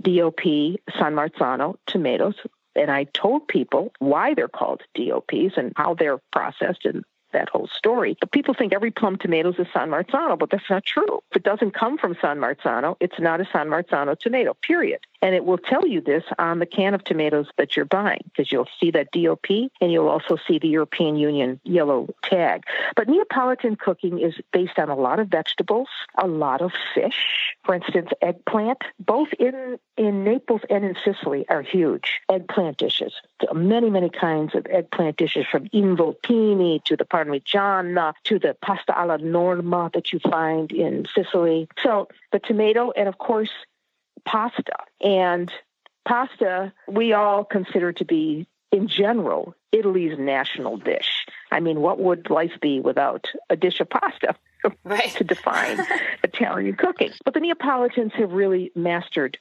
[0.02, 0.42] DOP
[0.98, 2.36] San Marzano tomatoes.
[2.76, 7.68] And I told people why they're called DOPs and how they're processed and that whole
[7.68, 8.18] story.
[8.20, 11.22] But people think every plum tomato is a San Marzano, but that's not true.
[11.32, 15.02] If it doesn't come from San Marzano, it's not a San Marzano tomato, period.
[15.24, 18.52] And it will tell you this on the can of tomatoes that you're buying because
[18.52, 19.48] you'll see that DOP
[19.80, 22.66] and you'll also see the European Union yellow tag.
[22.98, 25.88] But Neapolitan cooking is based on a lot of vegetables,
[26.22, 27.56] a lot of fish.
[27.64, 33.14] For instance, eggplant, both in, in Naples and in Sicily, are huge eggplant dishes.
[33.54, 39.20] Many, many kinds of eggplant dishes from involtini to the parmigiana to the pasta alla
[39.20, 41.70] norma that you find in Sicily.
[41.82, 43.52] So the tomato and, of course,
[44.26, 44.76] pasta.
[45.02, 45.52] And
[46.06, 51.26] pasta, we all consider to be, in general, Italy's national dish.
[51.52, 54.36] I mean, what would life be without a dish of pasta?
[54.86, 55.10] Right.
[55.18, 55.86] to define
[56.24, 57.12] Italian cooking.
[57.26, 59.38] But the Neapolitans have really mastered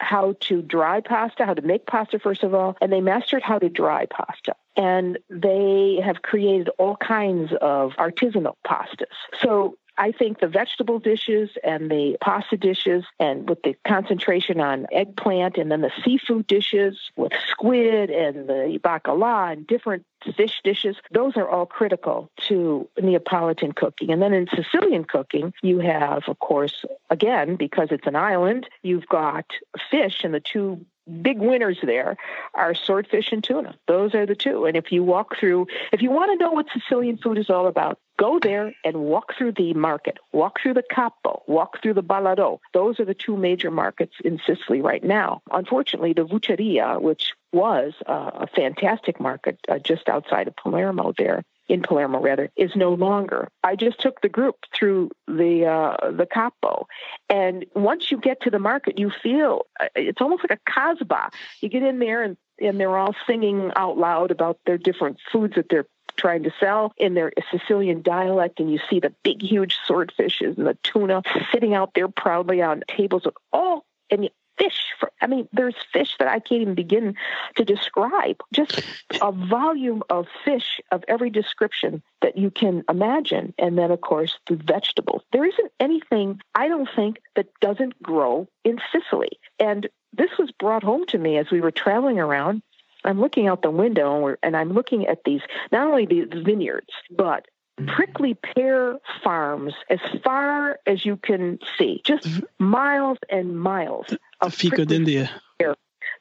[0.00, 3.60] how to dry pasta, how to make pasta, first of all, and they mastered how
[3.60, 4.56] to dry pasta.
[4.76, 9.14] And they have created all kinds of artisanal pastas.
[9.40, 14.86] So I think the vegetable dishes and the pasta dishes, and with the concentration on
[14.92, 20.04] eggplant, and then the seafood dishes with squid and the bacala and different
[20.36, 24.10] fish dishes, those are all critical to Neapolitan cooking.
[24.10, 29.06] And then in Sicilian cooking, you have, of course, again, because it's an island, you've
[29.08, 29.44] got
[29.90, 30.84] fish, and the two
[31.22, 32.16] big winners there
[32.54, 33.74] are swordfish and tuna.
[33.86, 34.64] Those are the two.
[34.64, 37.66] And if you walk through, if you want to know what Sicilian food is all
[37.66, 42.02] about, go there and walk through the market, walk through the Capo, walk through the
[42.02, 42.58] Ballarò.
[42.72, 45.42] Those are the two major markets in Sicily right now.
[45.50, 51.44] Unfortunately, the Vucceria, which was uh, a fantastic market uh, just outside of Palermo there,
[51.68, 53.48] in Palermo rather, is no longer.
[53.62, 56.86] I just took the group through the uh, the capo,
[57.30, 61.30] and once you get to the market, you feel uh, it's almost like a kasbah.
[61.60, 65.54] You get in there, and and they're all singing out loud about their different foods
[65.54, 65.86] that they're
[66.16, 70.66] trying to sell in their Sicilian dialect, and you see the big, huge swordfishes and
[70.66, 74.84] the tuna sitting out there proudly on tables with all and fish.
[75.00, 77.16] For, I mean, there's fish that I can't even begin
[77.56, 78.36] to describe.
[78.52, 78.82] Just
[79.20, 83.54] a volume of fish of every description that you can imagine.
[83.58, 85.22] And then, of course, the vegetables.
[85.32, 89.38] There isn't anything, I don't think, that doesn't grow in Sicily.
[89.58, 92.62] And this was brought home to me as we were traveling around.
[93.04, 95.40] I'm looking out the window and, and I'm looking at these,
[95.72, 97.46] not only the vineyards, but
[97.78, 97.94] mm-hmm.
[97.94, 102.64] prickly pear farms as far as you can see, just mm-hmm.
[102.64, 105.30] miles and miles the Ficodindia.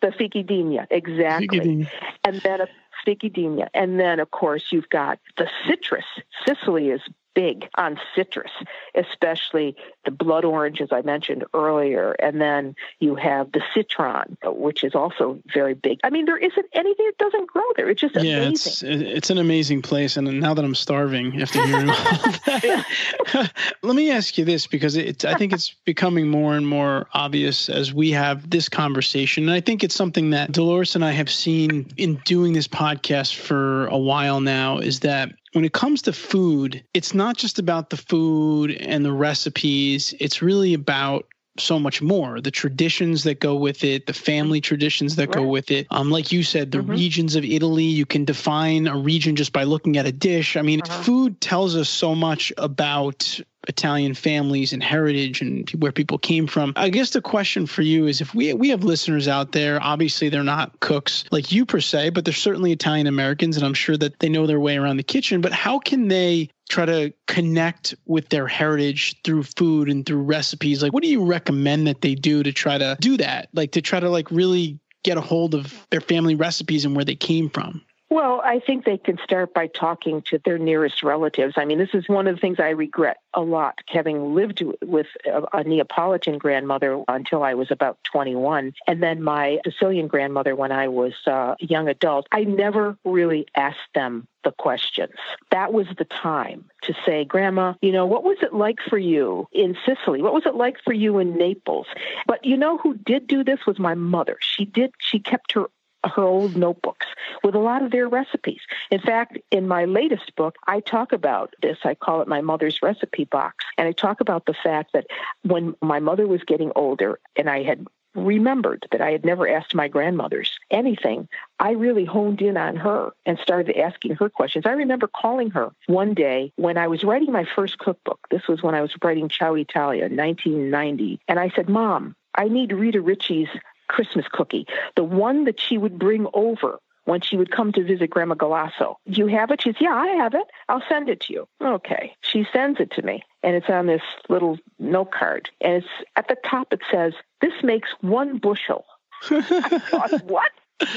[0.01, 1.87] The Ficodindia, exactly.
[2.25, 3.69] And then uh, a Ficodindia.
[3.73, 6.03] And then, of course, you've got the citrus.
[6.45, 7.01] Sicily is
[7.33, 8.51] big on citrus,
[8.95, 9.75] especially
[10.05, 12.11] the blood orange, as I mentioned earlier.
[12.19, 15.99] And then you have the citron, which is also very big.
[16.03, 17.89] I mean, there isn't anything that doesn't grow there.
[17.89, 18.71] It's just yeah, amazing.
[18.71, 20.17] it's it's an amazing place.
[20.17, 21.95] And now that I'm starving after hearing all
[22.45, 27.07] that, let me ask you this because it, I think it's becoming more and more
[27.13, 29.43] obvious as we have this conversation.
[29.43, 33.35] And I think it's something that Dolores and I have seen in doing this podcast
[33.35, 37.89] for a while now is that when it comes to food, it's not just about
[37.89, 40.13] the food and the recipes.
[40.19, 41.25] It's really about
[41.59, 45.35] so much more the traditions that go with it the family traditions that right.
[45.35, 46.89] go with it um like you said the mm-hmm.
[46.89, 50.63] regions of italy you can define a region just by looking at a dish i
[50.63, 51.03] mean uh-huh.
[51.03, 56.73] food tells us so much about Italian families and heritage and where people came from.
[56.75, 60.29] I guess the question for you is if we we have listeners out there, obviously
[60.29, 63.97] they're not cooks like you per se, but they're certainly Italian Americans and I'm sure
[63.97, 67.95] that they know their way around the kitchen, but how can they try to connect
[68.05, 70.83] with their heritage through food and through recipes?
[70.83, 73.49] Like what do you recommend that they do to try to do that?
[73.53, 77.05] Like to try to like really get a hold of their family recipes and where
[77.05, 77.81] they came from?
[78.13, 81.55] Well, I think they can start by talking to their nearest relatives.
[81.57, 85.07] I mean, this is one of the things I regret a lot, having lived with
[85.25, 90.89] a, Neapolitan grandmother until I was about 21, and then my Sicilian grandmother when I
[90.89, 92.27] was a young adult.
[92.31, 95.13] I never really asked them the questions.
[95.49, 99.47] That was the time to say, Grandma, you know, what was it like for you
[99.51, 100.21] in Sicily?
[100.21, 101.87] What was it like for you in Naples?
[102.27, 104.37] But you know who did do this was my mother.
[104.39, 105.65] She did, she kept her
[106.05, 107.07] her old notebooks
[107.43, 108.61] with a lot of their recipes.
[108.91, 111.77] In fact, in my latest book, I talk about this.
[111.83, 113.65] I call it my mother's recipe box.
[113.77, 115.07] And I talk about the fact that
[115.43, 117.85] when my mother was getting older and I had
[118.15, 121.27] remembered that I had never asked my grandmothers anything,
[121.59, 124.65] I really honed in on her and started asking her questions.
[124.65, 128.19] I remember calling her one day when I was writing my first cookbook.
[128.29, 131.21] This was when I was writing Ciao Italia in 1990.
[131.27, 133.49] And I said, Mom, I need Rita Ritchie's
[133.93, 134.65] Christmas cookie,
[134.95, 138.95] the one that she would bring over when she would come to visit Grandma Galasso.
[139.07, 139.61] Do you have it?
[139.61, 140.47] She says, Yeah, I have it.
[140.67, 141.47] I'll send it to you.
[141.61, 142.15] Okay.
[142.21, 145.51] She sends it to me, and it's on this little note card.
[145.61, 148.85] And it's at the top, it says, This makes one bushel.
[149.29, 149.41] I
[149.89, 150.51] thought, What?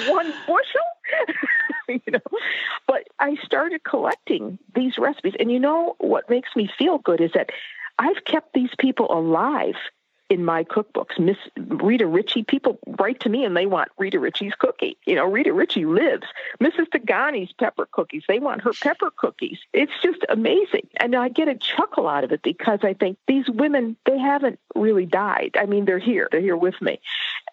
[0.09, 0.89] One bushel?
[1.89, 2.39] you know,
[2.87, 5.35] but I started collecting these recipes.
[5.39, 7.51] And you know what makes me feel good is that
[7.99, 9.77] I've kept these people alive
[10.29, 11.19] in my cookbooks.
[11.19, 14.99] Miss Rita Ritchie, people write to me and they want Rita Ritchie's cookie.
[15.07, 16.27] You know, Rita Ritchie lives.
[16.61, 16.89] Mrs.
[16.89, 19.59] Tagani's pepper cookies, they want her pepper cookies.
[19.73, 20.89] It's just amazing.
[20.97, 24.59] And I get a chuckle out of it because I think these women, they haven't
[24.75, 25.57] really died.
[25.59, 27.01] I mean, they're here, they're here with me.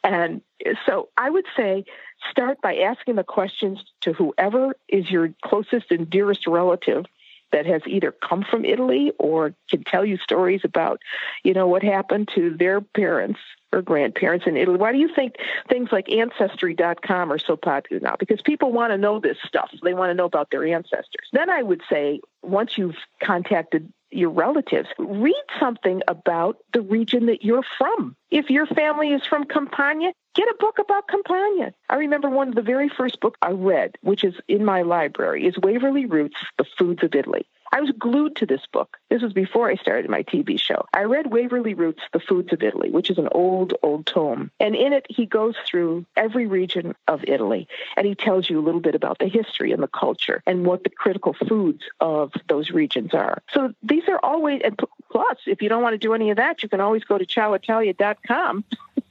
[0.03, 0.41] And
[0.85, 1.85] so I would say
[2.29, 7.05] start by asking the questions to whoever is your closest and dearest relative
[7.53, 11.01] that has either come from Italy or can tell you stories about,
[11.43, 13.39] you know, what happened to their parents
[13.71, 14.77] or grandparents in Italy.
[14.77, 15.35] Why do you think
[15.69, 18.15] things like Ancestry.com are so popular now?
[18.19, 19.71] Because people want to know this stuff.
[19.81, 21.27] They want to know about their ancestors.
[21.31, 27.43] Then I would say, once you've contacted your relatives, read something about the region that
[27.43, 28.15] you're from.
[28.31, 31.73] If your family is from Campania, get a book about Campania.
[31.89, 35.45] I remember one of the very first books I read, which is in my library,
[35.45, 37.45] is Waverley Root's, The Foods of Italy.
[37.73, 38.97] I was glued to this book.
[39.09, 40.85] This was before I started my TV show.
[40.93, 44.51] I read Waverley Root's, The Foods of Italy, which is an old, old tome.
[44.59, 47.67] And in it, he goes through every region of Italy
[47.97, 50.83] and he tells you a little bit about the history and the culture and what
[50.83, 53.41] the critical foods of those regions are.
[53.51, 54.79] So these are always, and
[55.11, 57.25] plus, if you don't want to do any of that, you can always go to
[57.25, 58.65] ciaoitalia.com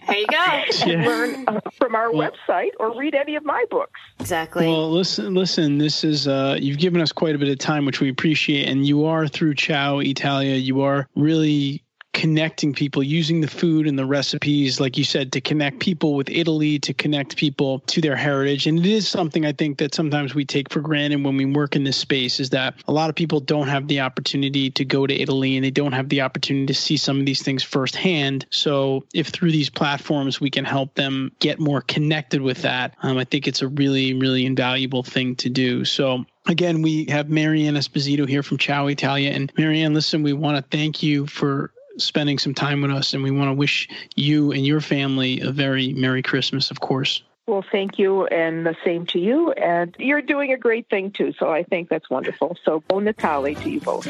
[0.06, 0.36] there you go.
[0.86, 1.06] yeah.
[1.06, 4.00] learn uh, from our well, website or read any of my books.
[4.20, 4.66] Exactly.
[4.66, 5.78] Well, listen, listen.
[5.78, 8.86] This is uh, you've given us quite a bit of time, which we appreciate, and
[8.86, 10.56] you are through Ciao Italia.
[10.56, 11.82] You are really
[12.12, 16.28] connecting people using the food and the recipes like you said to connect people with
[16.28, 18.66] italy to connect people to their heritage.
[18.66, 21.74] And it is something i think that sometimes we take for granted when we work
[21.74, 25.06] in this space is that a lot of people don't have the opportunity to go
[25.06, 28.46] to italy and they don't have the opportunity to see some of these things firsthand.
[28.50, 33.16] So if through these platforms we can help them get more connected with that um,
[33.18, 35.84] i think it's a really really invaluable thing to do.
[35.84, 39.30] So Again, we have Mary Ann Esposito here from Ciao Italia.
[39.30, 43.14] And Mary Ann, listen, we want to thank you for spending some time with us,
[43.14, 47.22] and we want to wish you and your family a very Merry Christmas, of course.
[47.46, 49.50] Well, thank you, and the same to you.
[49.52, 52.56] And you're doing a great thing too, so I think that's wonderful.
[52.64, 54.06] So, Buon Natale to you both.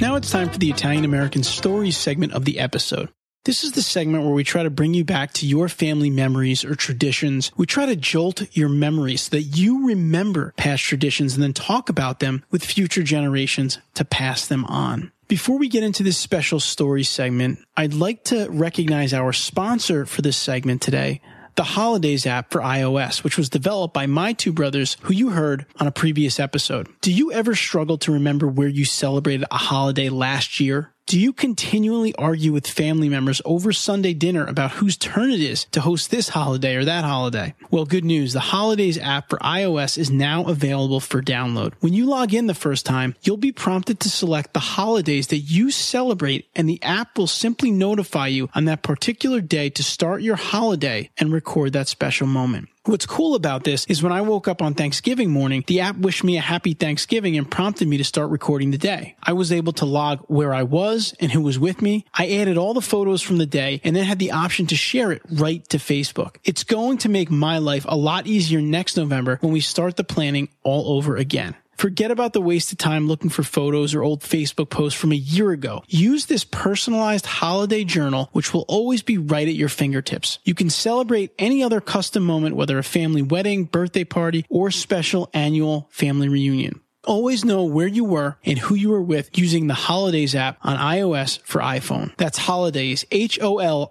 [0.00, 3.08] Now it's time for the Italian American Stories segment of the episode.
[3.44, 6.64] This is the segment where we try to bring you back to your family memories
[6.64, 7.50] or traditions.
[7.56, 11.88] We try to jolt your memories so that you remember past traditions and then talk
[11.88, 15.10] about them with future generations to pass them on.
[15.26, 20.22] Before we get into this special story segment, I'd like to recognize our sponsor for
[20.22, 21.20] this segment today,
[21.56, 25.66] the Holidaze app for iOS, which was developed by my two brothers who you heard
[25.80, 26.88] on a previous episode.
[27.00, 30.91] Do you ever struggle to remember where you celebrated a holiday last year?
[31.06, 35.66] Do you continually argue with family members over Sunday dinner about whose turn it is
[35.72, 37.54] to host this holiday or that holiday?
[37.70, 38.32] Well, good news.
[38.32, 41.74] The Holidaze app for iOS is now available for download.
[41.80, 45.38] When you log in the first time, you'll be prompted to select the holidays that
[45.38, 50.22] you celebrate and the app will simply notify you on that particular day to start
[50.22, 52.68] your holiday and record that special moment.
[52.84, 56.24] What's cool about this is when I woke up on Thanksgiving morning, the app wished
[56.24, 59.14] me a happy Thanksgiving and prompted me to start recording the day.
[59.22, 62.04] I was able to log where I was and who was with me.
[62.12, 65.12] I added all the photos from the day and then had the option to share
[65.12, 66.38] it right to Facebook.
[66.42, 70.02] It's going to make my life a lot easier next November when we start the
[70.02, 71.54] planning all over again.
[71.82, 75.50] Forget about the wasted time looking for photos or old Facebook posts from a year
[75.50, 75.82] ago.
[75.88, 80.38] Use this personalized holiday journal, which will always be right at your fingertips.
[80.44, 85.28] You can celebrate any other custom moment, whether a family wedding, birthday party, or special
[85.34, 86.80] annual family reunion.
[87.04, 90.78] Always know where you were and who you were with using the Holidaze app on
[90.78, 92.16] iOS for iPhone.
[92.16, 93.88] That's Holidaze, H-O-L-I-D-A-Z-E.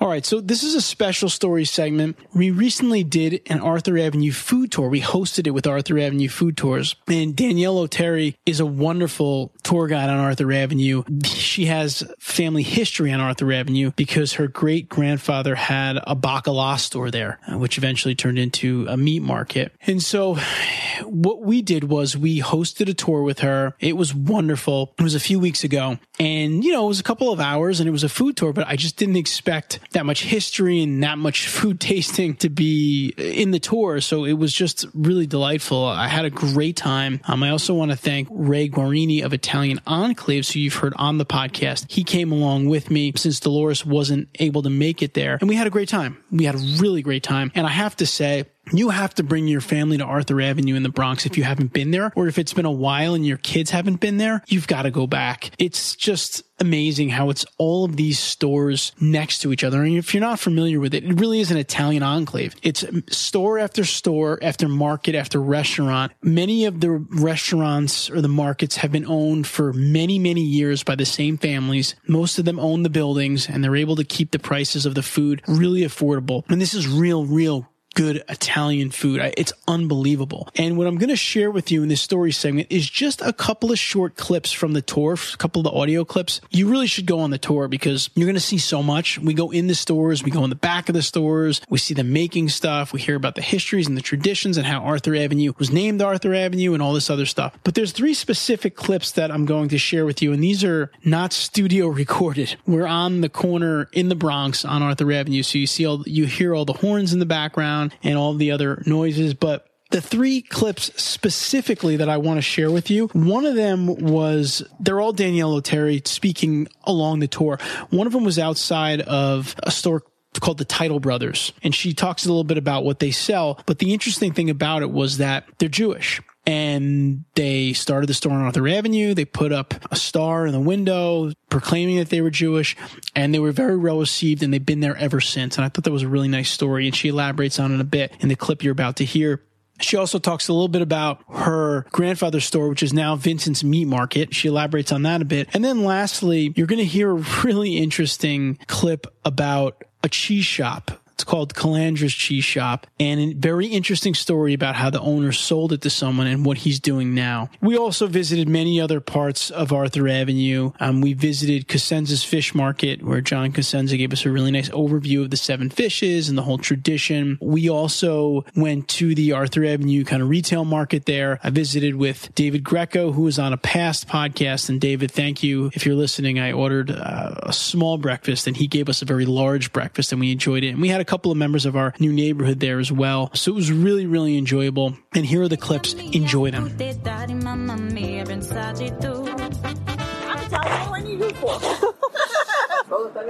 [0.00, 2.16] All right, so this is a special story segment.
[2.32, 4.88] We recently did an Arthur Avenue food tour.
[4.88, 6.94] We hosted it with Arthur Avenue Food Tours.
[7.08, 11.02] And Danielle Oteri is a wonderful tour guide on Arthur Avenue.
[11.24, 17.10] She has family history on Arthur Avenue because her great grandfather had a bacala store
[17.10, 19.72] there, uh, which eventually turned into a meat market.
[19.84, 20.36] And so
[21.02, 23.74] what we did was we hosted a tour with her.
[23.80, 24.94] It was wonderful.
[24.96, 25.98] It was a few weeks ago.
[26.20, 28.52] And, you know, it was a couple of hours and it was a food tour,
[28.52, 33.14] but I just didn't expect that much history and that much food tasting to be
[33.16, 34.00] in the tour.
[34.00, 35.84] So it was just really delightful.
[35.84, 37.20] I had a great time.
[37.26, 41.18] Um, I also want to thank Ray Guarini of Italian Enclaves, who you've heard on
[41.18, 41.90] the podcast.
[41.90, 45.38] He came along with me since Dolores wasn't able to make it there.
[45.40, 46.22] And we had a great time.
[46.30, 47.52] We had a really great time.
[47.54, 50.82] And I have to say, you have to bring your family to Arthur Avenue in
[50.82, 53.38] the Bronx if you haven't been there, or if it's been a while and your
[53.38, 55.50] kids haven't been there, you've got to go back.
[55.58, 59.82] It's just amazing how it's all of these stores next to each other.
[59.82, 62.54] And if you're not familiar with it, it really is an Italian enclave.
[62.62, 66.12] It's store after store after market after restaurant.
[66.22, 70.94] Many of the restaurants or the markets have been owned for many, many years by
[70.94, 71.94] the same families.
[72.06, 75.02] Most of them own the buildings and they're able to keep the prices of the
[75.02, 76.44] food really affordable.
[76.48, 79.20] And this is real, real good Italian food.
[79.36, 80.48] It's unbelievable.
[80.54, 83.32] And what I'm going to share with you in this story segment is just a
[83.32, 86.40] couple of short clips from the tour, a couple of the audio clips.
[86.50, 89.18] You really should go on the tour because you're going to see so much.
[89.18, 91.94] We go in the stores, we go in the back of the stores, we see
[91.94, 95.52] them making stuff, we hear about the histories and the traditions and how Arthur Avenue
[95.58, 97.58] was named Arthur Avenue and all this other stuff.
[97.64, 100.90] But there's three specific clips that I'm going to share with you, and these are
[101.04, 102.56] not studio recorded.
[102.66, 106.26] We're on the corner in the Bronx on Arthur Avenue, so you see all, you
[106.26, 109.34] hear all the horns in the background and all the other noises.
[109.34, 113.86] But the three clips specifically that I want to share with you, one of them
[113.86, 117.58] was, they're all Danielle Oteri speaking along the tour.
[117.90, 120.02] One of them was outside of a store
[120.40, 121.52] called the Teitel Brothers.
[121.62, 123.60] And she talks a little bit about what they sell.
[123.66, 128.32] But the interesting thing about it was that they're Jewish and they started the store
[128.32, 129.12] on Arthur Avenue.
[129.12, 132.74] They put up a star in the window proclaiming that they were Jewish
[133.14, 135.58] and they were very well received and they've been there ever since.
[135.58, 136.86] And I thought that was a really nice story.
[136.86, 139.42] And she elaborates on it a bit in the clip you're about to hear.
[139.82, 143.84] She also talks a little bit about her grandfather's store, which is now Vincent's Meat
[143.84, 144.34] Market.
[144.34, 145.50] She elaborates on that a bit.
[145.52, 150.92] And then lastly, you're going to hear a really interesting clip about a cheese shop
[151.18, 155.72] it's called Calandra's Cheese Shop and a very interesting story about how the owner sold
[155.72, 157.50] it to someone and what he's doing now.
[157.60, 160.70] We also visited many other parts of Arthur Avenue.
[160.78, 165.24] Um, we visited Cosenza's Fish Market where John Cosenza gave us a really nice overview
[165.24, 167.36] of the seven fishes and the whole tradition.
[167.42, 171.40] We also went to the Arthur Avenue kind of retail market there.
[171.42, 174.68] I visited with David Greco, who was on a past podcast.
[174.68, 175.72] And David, thank you.
[175.74, 179.26] If you're listening, I ordered uh, a small breakfast and he gave us a very
[179.26, 180.68] large breakfast and we enjoyed it.
[180.68, 183.30] And we had a couple of members of our new neighborhood there as well.
[183.34, 184.94] So it was really, really enjoyable.
[185.14, 185.94] And here are the clips.
[185.94, 186.66] Enjoy them.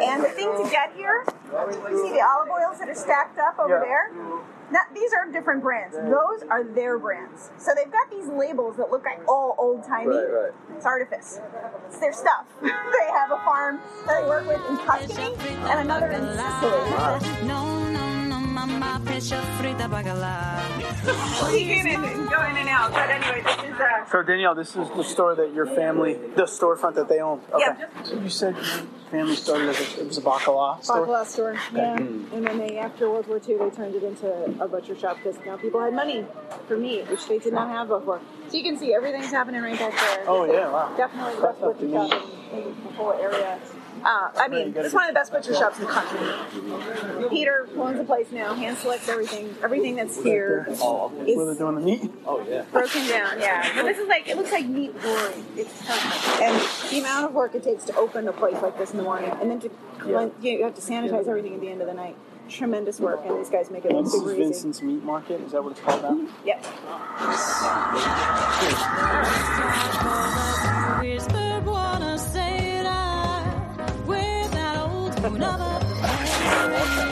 [0.00, 3.58] and the thing to get here, you see the olive oils that are stacked up
[3.58, 3.84] over yeah.
[3.84, 4.12] there?
[4.98, 5.96] Now, these are different brands.
[5.96, 7.50] Those are their brands.
[7.58, 10.08] So they've got these labels that look like all old timey.
[10.08, 10.52] Right, right.
[10.76, 11.40] It's artifice.
[11.86, 12.46] It's their stuff.
[12.62, 15.34] they have a farm that they work with in Tuscany
[15.70, 16.70] and another in Sicily.
[16.90, 18.07] Wow.
[21.52, 22.92] Leaking and going in and out.
[22.92, 26.42] But anyway, this is uh, So Danielle, this is the store that your family, the
[26.42, 27.40] storefront that they own.
[27.52, 27.64] Okay.
[27.78, 28.02] Yeah.
[28.02, 28.64] So you said your
[29.10, 31.06] family started as a, it was a bacala store.
[31.06, 31.96] Bacala store, yeah.
[31.96, 34.28] And then they, after World War II, they turned it into
[34.60, 36.26] a butcher shop because now people had money
[36.66, 38.20] for meat, which they did not have before.
[38.48, 40.24] So you can see everything's happening right back there.
[40.28, 40.94] Oh yeah, wow.
[40.96, 43.58] Definitely the best butcher shop in, in the whole area.
[44.04, 47.28] Uh, I mean, it's one of the best butcher shops in the country.
[47.28, 48.54] Peter owns the place now.
[48.54, 49.54] Hand selects everything.
[49.62, 52.10] Everything that's here is Where they're doing the meat?
[52.26, 52.62] Oh yeah.
[52.72, 53.40] broken down.
[53.40, 55.44] Yeah, but this is like it looks like meat brewing.
[55.56, 56.42] It's perfect.
[56.42, 59.02] And the amount of work it takes to open a place like this in the
[59.02, 59.68] morning, and then to
[59.98, 62.16] clean, you have to sanitize everything at the end of the night.
[62.48, 64.42] Tremendous work, and these guys make it look This is super easy.
[64.44, 65.42] Vincent's Meat Market.
[65.42, 66.26] Is that what it's called now?
[66.46, 66.64] Yep.